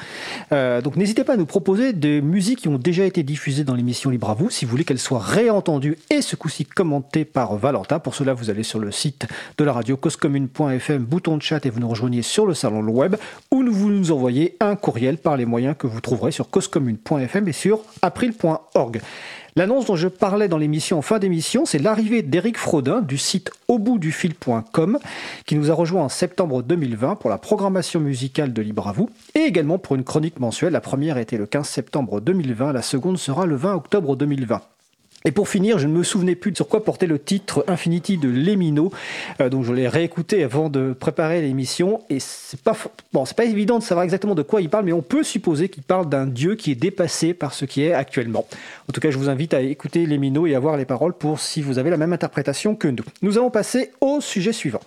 [0.52, 3.74] Euh, donc, n'hésitez pas à nous proposer des musiques qui ont déjà été diffusées dans
[3.74, 7.56] l'émission Libre à vous, si vous voulez qu'elles soient réentendues et ce coup-ci commentées par
[7.56, 7.98] Valentin.
[7.98, 9.26] Pour cela, vous allez sur le site
[9.58, 13.16] de la radio causecommune.fm, bouton chat et vous nous rejoignez sur le salon web
[13.50, 17.52] ou vous nous envoyez un courriel par les moyens que vous trouverez sur causecommune.fm et
[17.52, 19.00] sur april.org.
[19.54, 23.50] L'annonce dont je parlais dans l'émission en fin d'émission, c'est l'arrivée d'Éric Frodin du site
[23.68, 24.98] auboutdufil.com
[25.44, 29.10] qui nous a rejoint en septembre 2020 pour la programmation musicale de Libre à vous
[29.34, 30.72] et également pour une chronique mensuelle.
[30.72, 34.62] La première était le 15 septembre 2020, la seconde sera le 20 octobre 2020.
[35.24, 38.18] Et pour finir, je ne me souvenais plus de sur quoi portait le titre Infinity
[38.18, 38.92] de Lemino,
[39.40, 42.00] euh, donc je l'ai réécouté avant de préparer l'émission.
[42.10, 42.76] Et c'est pas
[43.12, 45.68] bon, c'est pas évident de savoir exactement de quoi il parle, mais on peut supposer
[45.68, 48.46] qu'il parle d'un dieu qui est dépassé par ce qui est actuellement.
[48.88, 51.40] En tout cas, je vous invite à écouter Lemino et à voir les paroles pour
[51.40, 53.04] si vous avez la même interprétation que nous.
[53.22, 54.80] Nous allons passer au sujet suivant.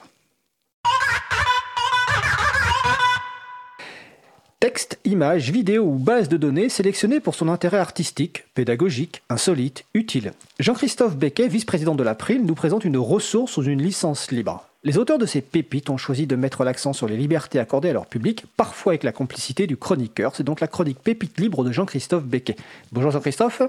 [4.65, 10.31] Texte, images, vidéos ou bases de données sélectionnées pour son intérêt artistique, pédagogique, insolite, utile.
[10.59, 14.67] Jean-Christophe Becquet, vice-président de l'April, nous présente une ressource sous une licence libre.
[14.83, 17.93] Les auteurs de ces pépites ont choisi de mettre l'accent sur les libertés accordées à
[17.93, 20.35] leur public, parfois avec la complicité du chroniqueur.
[20.35, 22.55] C'est donc la chronique Pépite libre de Jean-Christophe Becquet.
[22.91, 23.61] Bonjour Jean-Christophe.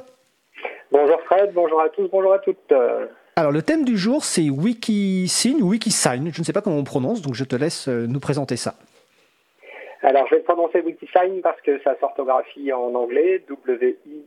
[0.90, 2.72] Bonjour Fred, bonjour à tous, bonjour à toutes.
[3.36, 6.84] Alors le thème du jour c'est Wikisign ou Wikisign, je ne sais pas comment on
[6.84, 8.76] prononce, donc je te laisse euh, nous présenter ça.
[10.06, 14.22] Alors, je vais prononcer Wikisign parce que ça s'orthographie en anglais, W-I-K-I-S-I-G-N.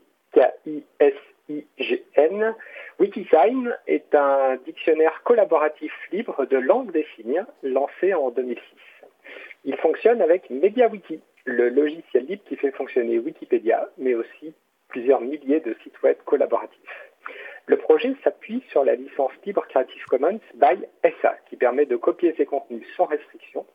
[3.00, 8.62] Wikisign est un dictionnaire collaboratif libre de langue des signes lancé en 2006.
[9.64, 14.54] Il fonctionne avec MediaWiki, le logiciel libre qui fait fonctionner Wikipédia, mais aussi
[14.90, 17.10] plusieurs milliers de sites web collaboratifs.
[17.68, 20.86] Le projet s'appuie sur la licence libre Creative Commons by
[21.22, 23.66] SA, qui permet de copier ses contenus sans restriction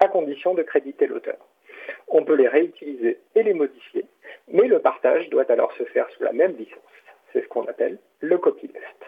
[0.00, 1.36] à condition de créditer l'auteur.
[2.08, 4.06] On peut les réutiliser et les modifier,
[4.48, 6.78] mais le partage doit alors se faire sous la même licence.
[7.32, 9.04] C'est ce qu'on appelle le copyleft.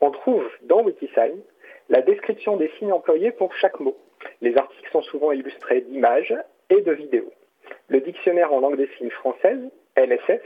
[0.00, 1.40] On trouve dans Wikisign
[1.88, 3.96] la description des signes employés pour chaque mot.
[4.40, 6.34] Les articles sont souvent illustrés d'images
[6.70, 7.32] et de vidéos.
[7.88, 9.60] Le dictionnaire en langue des signes française,
[9.96, 10.42] LSF,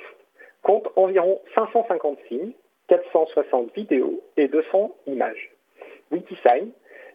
[0.62, 2.52] compte environ 550 signes,
[2.88, 5.50] 460 vidéos et 200 images.
[6.10, 6.70] Wikisign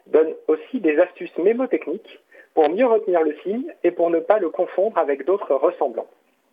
[0.06, 2.20] donne aussi des astuces mémotechniques
[2.54, 6.08] pour mieux retenir le signe et pour ne pas le confondre avec d'autres ressemblants.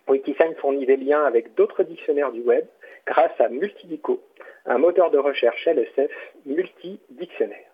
[0.08, 2.66] Wikisign fournit des liens avec d'autres dictionnaires du web
[3.08, 4.22] grâce à Multidico,
[4.66, 6.12] un moteur de recherche LSF
[6.46, 7.72] multidictionnaire.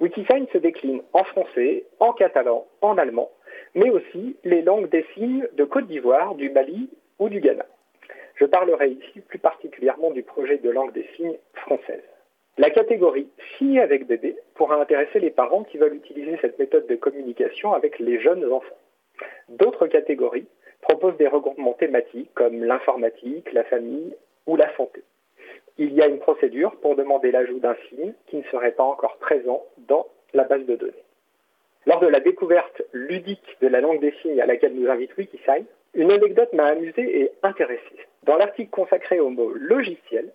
[0.00, 3.30] Wikisign se décline en français, en catalan, en allemand,
[3.74, 7.66] mais aussi les langues des signes de Côte d'Ivoire, du Mali ou du Ghana.
[8.36, 12.02] Je parlerai ici plus particulièrement du projet de langue des signes française.
[12.58, 16.96] La catégorie Signer avec bébé pourra intéresser les parents qui veulent utiliser cette méthode de
[16.96, 18.76] communication avec les jeunes enfants.
[19.48, 20.46] D'autres catégories
[20.82, 24.14] proposent des regroupements thématiques comme l'informatique, la famille
[24.46, 25.02] ou la santé.
[25.78, 29.16] Il y a une procédure pour demander l'ajout d'un signe qui ne serait pas encore
[29.16, 30.92] présent dans la base de données.
[31.86, 35.64] Lors de la découverte ludique de la langue des signes à laquelle nous invite Wikisign,
[35.94, 37.96] Une anecdote m'a amusé et intéressé.
[38.24, 40.32] Dans l'article consacré au mot logiciel,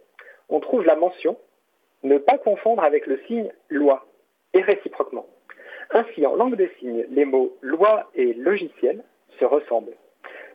[0.49, 1.37] on trouve la mention
[2.07, 4.05] ne pas confondre avec le signe loi
[4.53, 5.27] et réciproquement.
[5.91, 9.03] Ainsi, en langue des signes, les mots loi et logiciel
[9.39, 9.95] se ressemblent.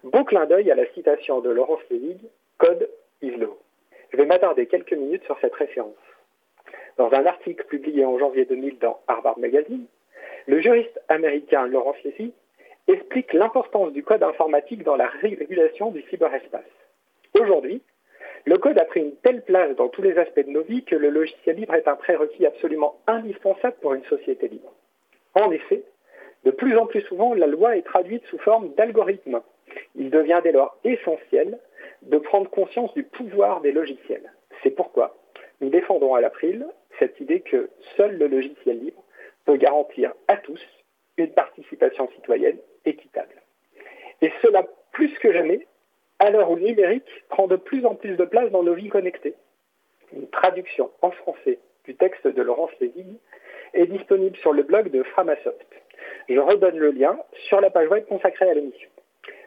[0.05, 2.19] Beau clin d'œil à la citation de Laurence Levig,
[2.59, 2.89] Code
[3.23, 3.59] is law.
[4.11, 5.95] Je vais m'attarder quelques minutes sur cette référence.
[6.99, 9.87] Dans un article publié en janvier 2000 dans Harvard Magazine,
[10.47, 12.33] le juriste américain Laurence Levig
[12.89, 16.63] explique l'importance du code informatique dans la régulation du cyberespace.
[17.41, 17.81] Aujourd'hui,
[18.45, 20.97] le code a pris une telle place dans tous les aspects de nos vies que
[20.97, 24.73] le logiciel libre est un prérequis absolument indispensable pour une société libre.
[25.35, 25.85] En effet,
[26.45, 29.41] de plus en plus souvent, la loi est traduite sous forme d'algorithme.
[29.95, 31.59] Il devient dès lors essentiel
[32.03, 34.33] de prendre conscience du pouvoir des logiciels.
[34.63, 35.17] C'est pourquoi
[35.61, 36.67] nous défendons à l'April
[36.99, 39.03] cette idée que seul le logiciel libre
[39.45, 40.61] peut garantir à tous
[41.17, 43.41] une participation citoyenne équitable.
[44.21, 45.67] Et cela plus que jamais
[46.23, 48.89] à l'heure où le numérique prend de plus en plus de place dans nos vies
[48.89, 49.35] connectées.
[50.13, 53.19] Une traduction en français du texte de Laurence Lévy
[53.75, 55.67] est disponible sur le blog de Framasoft.
[56.29, 57.19] Je redonne le lien
[57.49, 58.89] sur la page web consacrée à l'émission.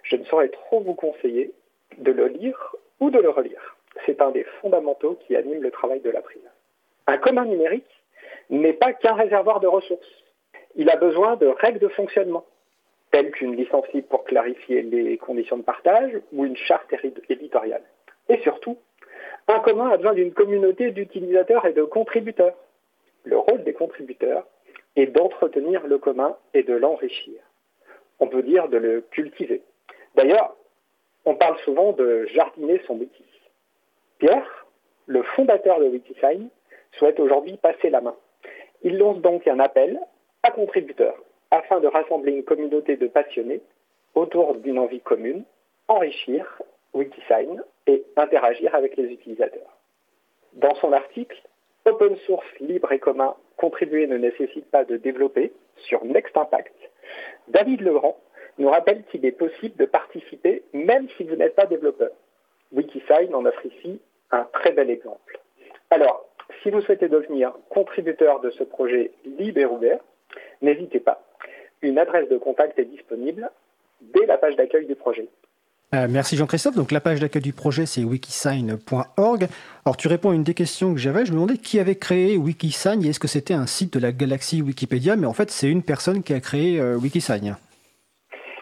[0.04, 1.54] Je ne saurais trop vous conseiller
[1.98, 3.78] de le lire ou de le relire.
[4.06, 6.42] C'est un des fondamentaux qui anime le travail de l'April.
[7.08, 8.04] Un commun numérique
[8.50, 10.24] n'est pas qu'un réservoir de ressources.
[10.76, 12.46] Il a besoin de règles de fonctionnement,
[13.16, 16.94] telles qu'une licence libre pour clarifier les conditions de partage ou une charte
[17.30, 17.84] éditoriale.
[18.28, 18.78] Et surtout,
[19.48, 22.58] un commun a besoin d'une communauté d'utilisateurs et de contributeurs.
[23.24, 24.46] Le rôle des contributeurs
[24.98, 27.40] est d'entretenir le commun et de l'enrichir.
[28.20, 29.62] On peut dire de le cultiver.
[30.16, 30.54] D'ailleurs,
[31.24, 33.24] on parle souvent de jardiner son wiki.
[34.20, 34.66] Pierre,
[35.06, 36.50] le fondateur de Wikisign,
[36.92, 38.16] souhaite aujourd'hui passer la main.
[38.84, 40.02] Il lance donc un appel
[40.44, 41.16] à contributeurs
[41.56, 43.62] afin de rassembler une communauté de passionnés
[44.14, 45.44] autour d'une envie commune,
[45.88, 46.62] enrichir
[46.94, 49.78] Wikisign et interagir avec les utilisateurs.
[50.54, 51.42] Dans son article
[51.88, 55.54] Open source libre et commun, contribuer ne nécessite pas de développer
[55.88, 56.74] sur Next Impact,
[57.48, 58.18] David Legrand
[58.58, 62.12] nous rappelle qu'il est possible de participer même si vous n'êtes pas développeur.
[62.72, 64.02] Wikisign en offre ici
[64.32, 65.40] un très bel exemple.
[65.92, 66.26] Alors,
[66.64, 70.00] si vous souhaitez devenir contributeur de ce projet libre et ouvert,
[70.62, 71.22] n'hésitez pas.
[71.86, 73.48] Une adresse de contact est disponible
[74.02, 75.28] dès la page d'accueil du projet.
[75.94, 76.76] Euh, merci Jean-Christophe.
[76.76, 79.48] Donc la page d'accueil du projet c'est wikisign.org.
[79.86, 81.28] Alors tu réponds à une des questions que j'avais.
[81.28, 84.12] Je me demandais qui avait créé Wikisign et est-ce que c'était un site de la
[84.12, 87.56] galaxie Wikipédia, mais en fait c'est une personne qui a créé euh, Wikisign.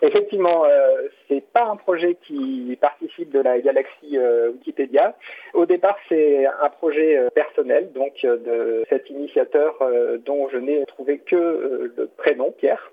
[0.02, 5.16] Effectivement, euh, c'est pas un projet qui participe de la galaxie euh, Wikipédia.
[5.54, 9.74] Au départ, c'est un projet euh, personnel, donc euh, de cet initiateur
[10.26, 12.91] dont je n'ai trouvé que le prénom, Pierre,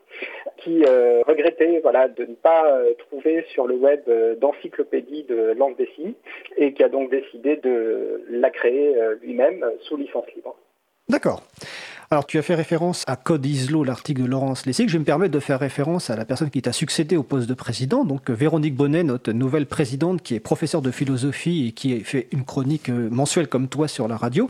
[0.56, 4.02] qui regrettait voilà, de ne pas trouver sur le web
[4.40, 6.14] d'encyclopédie de langue des signes
[6.56, 10.56] et qui a donc décidé de la créer lui-même sous licence libre.
[11.08, 11.42] D'accord.
[12.12, 14.88] Alors, tu as fait référence à Code Islo, l'article de Laurence Lessig.
[14.88, 17.48] Je vais me permettre de faire référence à la personne qui t'a succédé au poste
[17.48, 22.00] de président, donc Véronique Bonnet, notre nouvelle présidente, qui est professeure de philosophie et qui
[22.00, 24.48] fait une chronique euh, mensuelle comme toi sur la radio.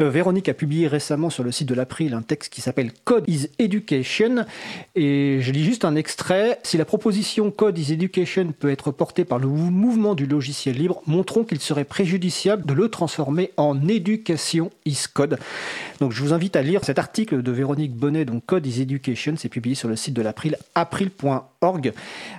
[0.00, 3.24] Euh, Véronique a publié récemment sur le site de l'April un texte qui s'appelle Code
[3.28, 4.46] is Education.
[4.94, 6.58] Et je lis juste un extrait.
[6.62, 10.76] Si la proposition Code is Education peut être portée par le mou- mouvement du logiciel
[10.76, 15.38] libre, montrons qu'il serait préjudiciable de le transformer en éducation is code.
[16.00, 19.34] Donc je vous invite à lire cet article de Véronique Bonnet, donc Code is Education,
[19.36, 21.92] c'est publié sur le site de l'April, april.org,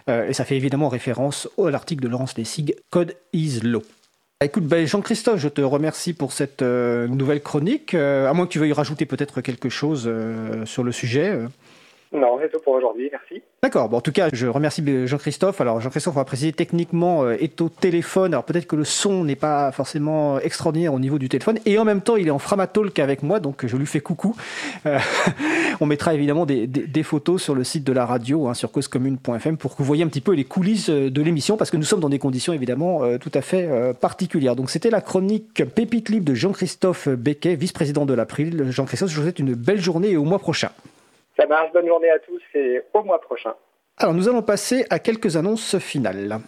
[0.09, 3.83] Euh, et ça fait évidemment référence à l'article de Laurence Lessig, Code is Law.
[4.43, 7.93] Écoute, ben, Jean-Christophe, je te remercie pour cette euh, nouvelle chronique.
[7.93, 11.29] Euh, à moins que tu veuilles rajouter peut-être quelque chose euh, sur le sujet.
[11.29, 11.47] euh.
[12.11, 13.43] Non, c'est tout pour aujourd'hui, merci.
[13.63, 13.89] D'accord.
[13.89, 15.61] Bon, en tout cas, je remercie Jean-Christophe.
[15.61, 18.33] Alors, Jean-Christophe, on va préciser techniquement, euh, est au téléphone.
[18.33, 21.59] Alors, peut-être que le son n'est pas forcément extraordinaire au niveau du téléphone.
[21.67, 24.35] Et en même temps, il est en Framatalk avec moi, donc je lui fais coucou.
[24.87, 24.97] Euh,
[25.79, 28.71] on mettra évidemment des, des- des photos sur le site de la radio, hein, sur
[28.71, 31.77] causecommune.fm, pour que vous voyez un petit peu les coulisses euh, de l'émission, parce que
[31.77, 34.55] nous sommes dans des conditions évidemment euh, tout à fait euh, particulières.
[34.55, 38.71] Donc, c'était la chronique Pépite Libre de Jean-Christophe Becquet, vice-président de l'April.
[38.71, 40.69] Jean-Christophe, je vous souhaite une belle journée et au mois prochain.
[41.47, 43.53] Bonne journée à tous et au mois prochain.
[43.97, 46.39] Alors nous allons passer à quelques annonces finales.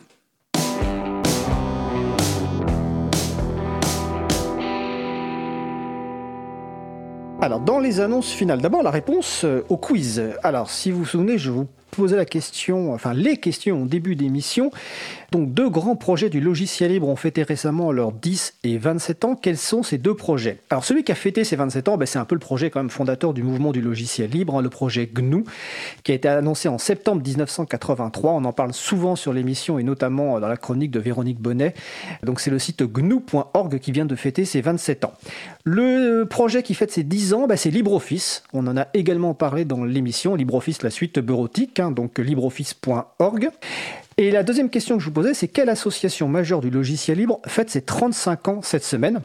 [7.41, 10.21] Alors dans les annonces finales, d'abord la réponse euh, au quiz.
[10.43, 14.15] Alors si vous vous souvenez, je vous posé la question, enfin les questions au début
[14.15, 14.71] d'émission.
[15.33, 19.35] Donc deux grands projets du logiciel libre ont fêté récemment leurs 10 et 27 ans.
[19.35, 20.59] Quels sont ces deux projets?
[20.69, 22.87] Alors celui qui a fêté ses 27 ans, ben, c'est un peu le projet quand
[22.91, 25.43] fondateur du mouvement du logiciel libre, hein, le projet GNU,
[26.03, 28.31] qui a été annoncé en septembre 1983.
[28.31, 31.73] On en parle souvent sur l'émission et notamment dans la chronique de Véronique Bonnet.
[32.21, 35.13] Donc c'est le site gnu.org qui vient de fêter ses 27 ans.
[35.63, 38.43] Le projet qui fête ses 10 ans, ben, c'est LibreOffice.
[38.53, 43.49] On en a également parlé dans l'émission LibreOffice, la suite bureautique, hein, donc libreoffice.org.
[44.17, 47.39] Et la deuxième question que je vous posais, c'est quelle association majeure du logiciel libre
[47.47, 49.21] fête ses 35 ans cette semaine?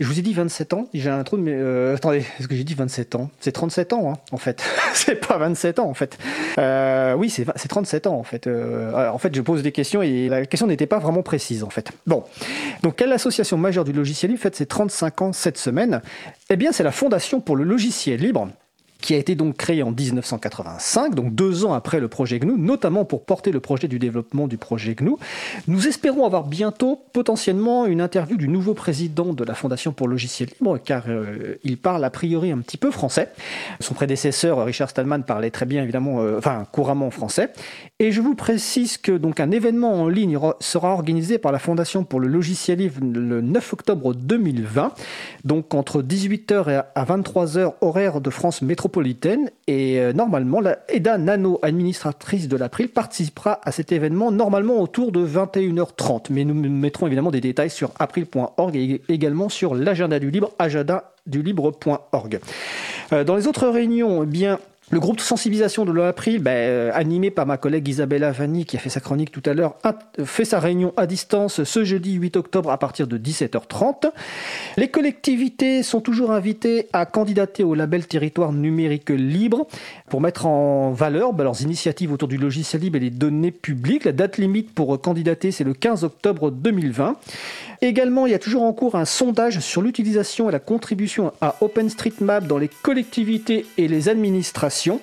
[0.00, 1.36] Je vous ai dit 27 ans, j'ai un trou.
[1.36, 3.30] Mais euh, attendez, est-ce que j'ai dit 27 ans?
[3.38, 4.60] C'est 37 ans, hein, en fait.
[4.92, 6.18] c'est pas 27 ans, en fait.
[6.58, 8.48] Euh, oui, c'est 37 ans, en fait.
[8.48, 11.70] Euh, en fait, je pose des questions et la question n'était pas vraiment précise, en
[11.70, 11.92] fait.
[12.08, 12.24] Bon.
[12.82, 16.02] Donc, quelle association majeure du logiciel libre fête ses 35 ans cette semaine?
[16.50, 18.48] Eh bien, c'est la Fondation pour le logiciel libre
[19.04, 23.04] qui a été donc créé en 1985, donc deux ans après le projet GNU, notamment
[23.04, 25.16] pour porter le projet du développement du projet GNU.
[25.68, 30.12] Nous espérons avoir bientôt potentiellement une interview du nouveau président de la Fondation pour le
[30.12, 33.28] logiciel libre, car euh, il parle a priori un petit peu français.
[33.78, 37.52] Son prédécesseur Richard Stallman parlait très bien évidemment, euh, enfin couramment français.
[38.00, 42.02] Et je vous précise que donc un événement en ligne sera organisé par la Fondation
[42.02, 44.92] pour le logiciel libre le 9 octobre 2020,
[45.44, 51.18] donc entre 18h et à 23h horaire de France métropolitaine et euh, normalement, la Eda
[51.18, 56.26] Nano, administratrice de l'April, participera à cet événement normalement autour de 21h30.
[56.30, 61.12] Mais nous mettrons évidemment des détails sur april.org et également sur l'agenda du libre, agenda
[61.26, 62.40] du libre.org.
[63.12, 64.58] Euh, dans les autres réunions, eh bien,
[64.90, 68.76] le groupe de sensibilisation de l'April, ben, euh, animé par ma collègue Isabella Vanni, qui
[68.76, 69.76] a fait sa chronique tout à l'heure,
[70.24, 74.10] fait sa réunion à distance ce jeudi 8 octobre à partir de 17h30.
[74.76, 79.66] Les collectivités sont toujours invitées à candidater au label territoire numérique libre
[80.10, 84.04] pour mettre en valeur ben, leurs initiatives autour du logiciel libre et des données publiques.
[84.04, 87.16] La date limite pour candidater, c'est le 15 octobre 2020.
[87.84, 91.56] Également, il y a toujours en cours un sondage sur l'utilisation et la contribution à
[91.60, 95.02] OpenStreetMap dans les collectivités et les administrations.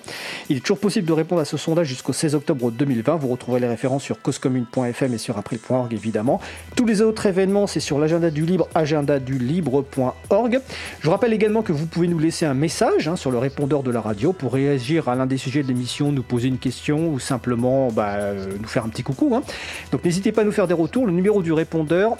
[0.50, 3.14] Il est toujours possible de répondre à ce sondage jusqu'au 16 octobre 2020.
[3.14, 6.40] Vous retrouverez les références sur causecommune.fm et sur april.org évidemment.
[6.74, 10.60] Tous les autres événements, c'est sur l'agenda du libre, agendadulibre.org.
[10.98, 13.84] Je vous rappelle également que vous pouvez nous laisser un message hein, sur le répondeur
[13.84, 17.10] de la radio pour réagir à l'un des sujets de l'émission, nous poser une question
[17.12, 19.36] ou simplement bah, euh, nous faire un petit coucou.
[19.36, 19.44] Hein.
[19.92, 21.06] Donc n'hésitez pas à nous faire des retours.
[21.06, 22.16] Le numéro du répondeur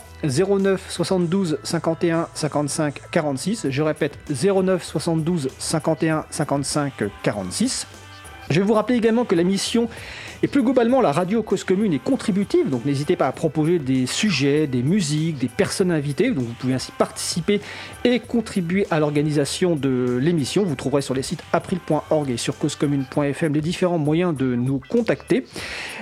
[0.59, 3.67] 09 72 51 55 46.
[3.71, 6.93] Je répète 09 72 51 55
[7.23, 7.87] 46.
[8.51, 9.89] Je vais vous rappeler également que la mission
[10.43, 14.07] et plus globalement, la radio Cause Commune est contributive, donc n'hésitez pas à proposer des
[14.07, 17.61] sujets, des musiques, des personnes invitées, donc vous pouvez ainsi participer
[18.03, 20.65] et contribuer à l'organisation de l'émission.
[20.65, 25.47] Vous trouverez sur les sites april.org et sur causecommune.fm les différents moyens de nous contacter.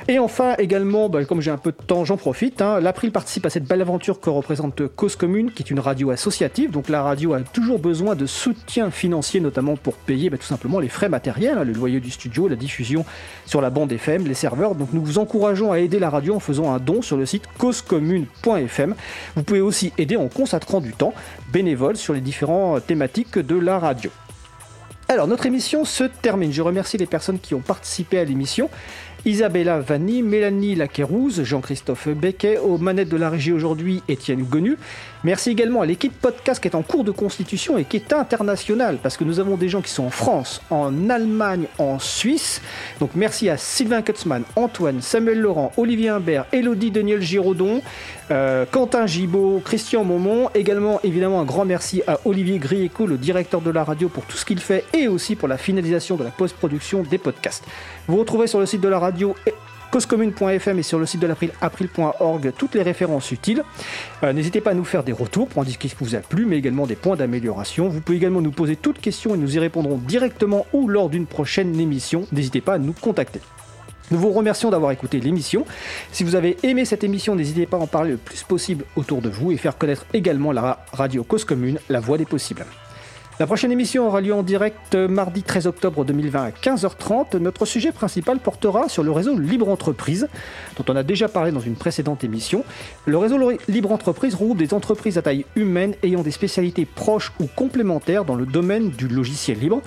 [0.09, 3.45] Et enfin, également, bah, comme j'ai un peu de temps, j'en profite, hein, l'April participe
[3.45, 7.03] à cette belle aventure que représente Cause Commune, qui est une radio associative, donc la
[7.03, 11.11] radio a toujours besoin de soutien financier, notamment pour payer bah, tout simplement les frais
[11.11, 13.05] matériels, hein, le loyer du studio, la diffusion
[13.45, 14.74] sur la bande FM, serveurs.
[14.74, 17.44] Donc nous vous encourageons à aider la radio en faisant un don sur le site
[17.59, 18.94] causecommune.fm.
[19.36, 21.15] Vous pouvez aussi aider en consacrant du temps
[21.52, 24.11] bénévole sur les différentes thématiques de la radio.
[25.09, 26.52] Alors notre émission se termine.
[26.52, 28.70] Je remercie les personnes qui ont participé à l'émission.
[29.27, 34.78] Isabella Vanni, Mélanie Laquerouse, Jean-Christophe Becquet, aux manettes de la régie aujourd'hui, Étienne Gonu.
[35.22, 38.98] Merci également à l'équipe podcast qui est en cours de constitution et qui est internationale,
[39.02, 42.62] parce que nous avons des gens qui sont en France, en Allemagne, en Suisse.
[43.01, 47.82] Donc merci à Sylvain Kutzmann, Antoine, Samuel Laurent, Olivier Imbert, Elodie Daniel Giraudon,
[48.30, 50.48] euh, Quentin Gibaud, Christian Momont.
[50.55, 54.38] Également, évidemment, un grand merci à Olivier Grieco, le directeur de la radio, pour tout
[54.38, 57.64] ce qu'il fait et aussi pour la finalisation de la post-production des podcasts.
[58.09, 59.34] Vous retrouvez sur le site de la radio
[59.91, 63.62] causecommune.fm et sur le site de l'April, april.org, toutes les références utiles.
[64.23, 66.47] Euh, n'hésitez pas à nous faire des retours pour indiquer ce qui vous a plu,
[66.47, 67.89] mais également des points d'amélioration.
[67.89, 71.27] Vous pouvez également nous poser toutes questions et nous y répondrons directement ou lors d'une
[71.27, 72.27] prochaine émission.
[72.33, 73.41] N'hésitez pas à nous contacter.
[74.11, 75.65] Nous vous remercions d'avoir écouté l'émission.
[76.11, 79.23] Si vous avez aimé cette émission, n'hésitez pas à en parler le plus possible autour
[79.23, 82.67] de vous et faire connaître également la radio Cause Commune, la voix des possibles.
[83.41, 87.39] La prochaine émission aura lieu en direct mardi 13 octobre 2020 à 15h30.
[87.39, 90.29] Notre sujet principal portera sur le réseau Libre Entreprise,
[90.77, 92.65] dont on a déjà parlé dans une précédente émission.
[93.07, 97.47] Le réseau Libre Entreprise regroupe des entreprises à taille humaine ayant des spécialités proches ou
[97.47, 99.81] complémentaires dans le domaine du logiciel libre.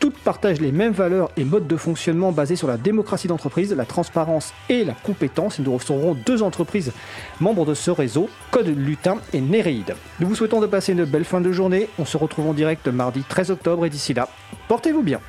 [0.00, 3.84] Toutes partagent les mêmes valeurs et modes de fonctionnement basés sur la démocratie d'entreprise, la
[3.84, 5.58] transparence et la compétence.
[5.58, 6.92] Nous recevrons deux entreprises
[7.40, 9.96] membres de ce réseau, Code Lutin et Néréide.
[10.20, 11.88] Nous vous souhaitons de passer une belle fin de journée.
[11.98, 14.28] On se retrouve en direct mardi 13 octobre et d'ici là,
[14.68, 15.20] portez-vous bien.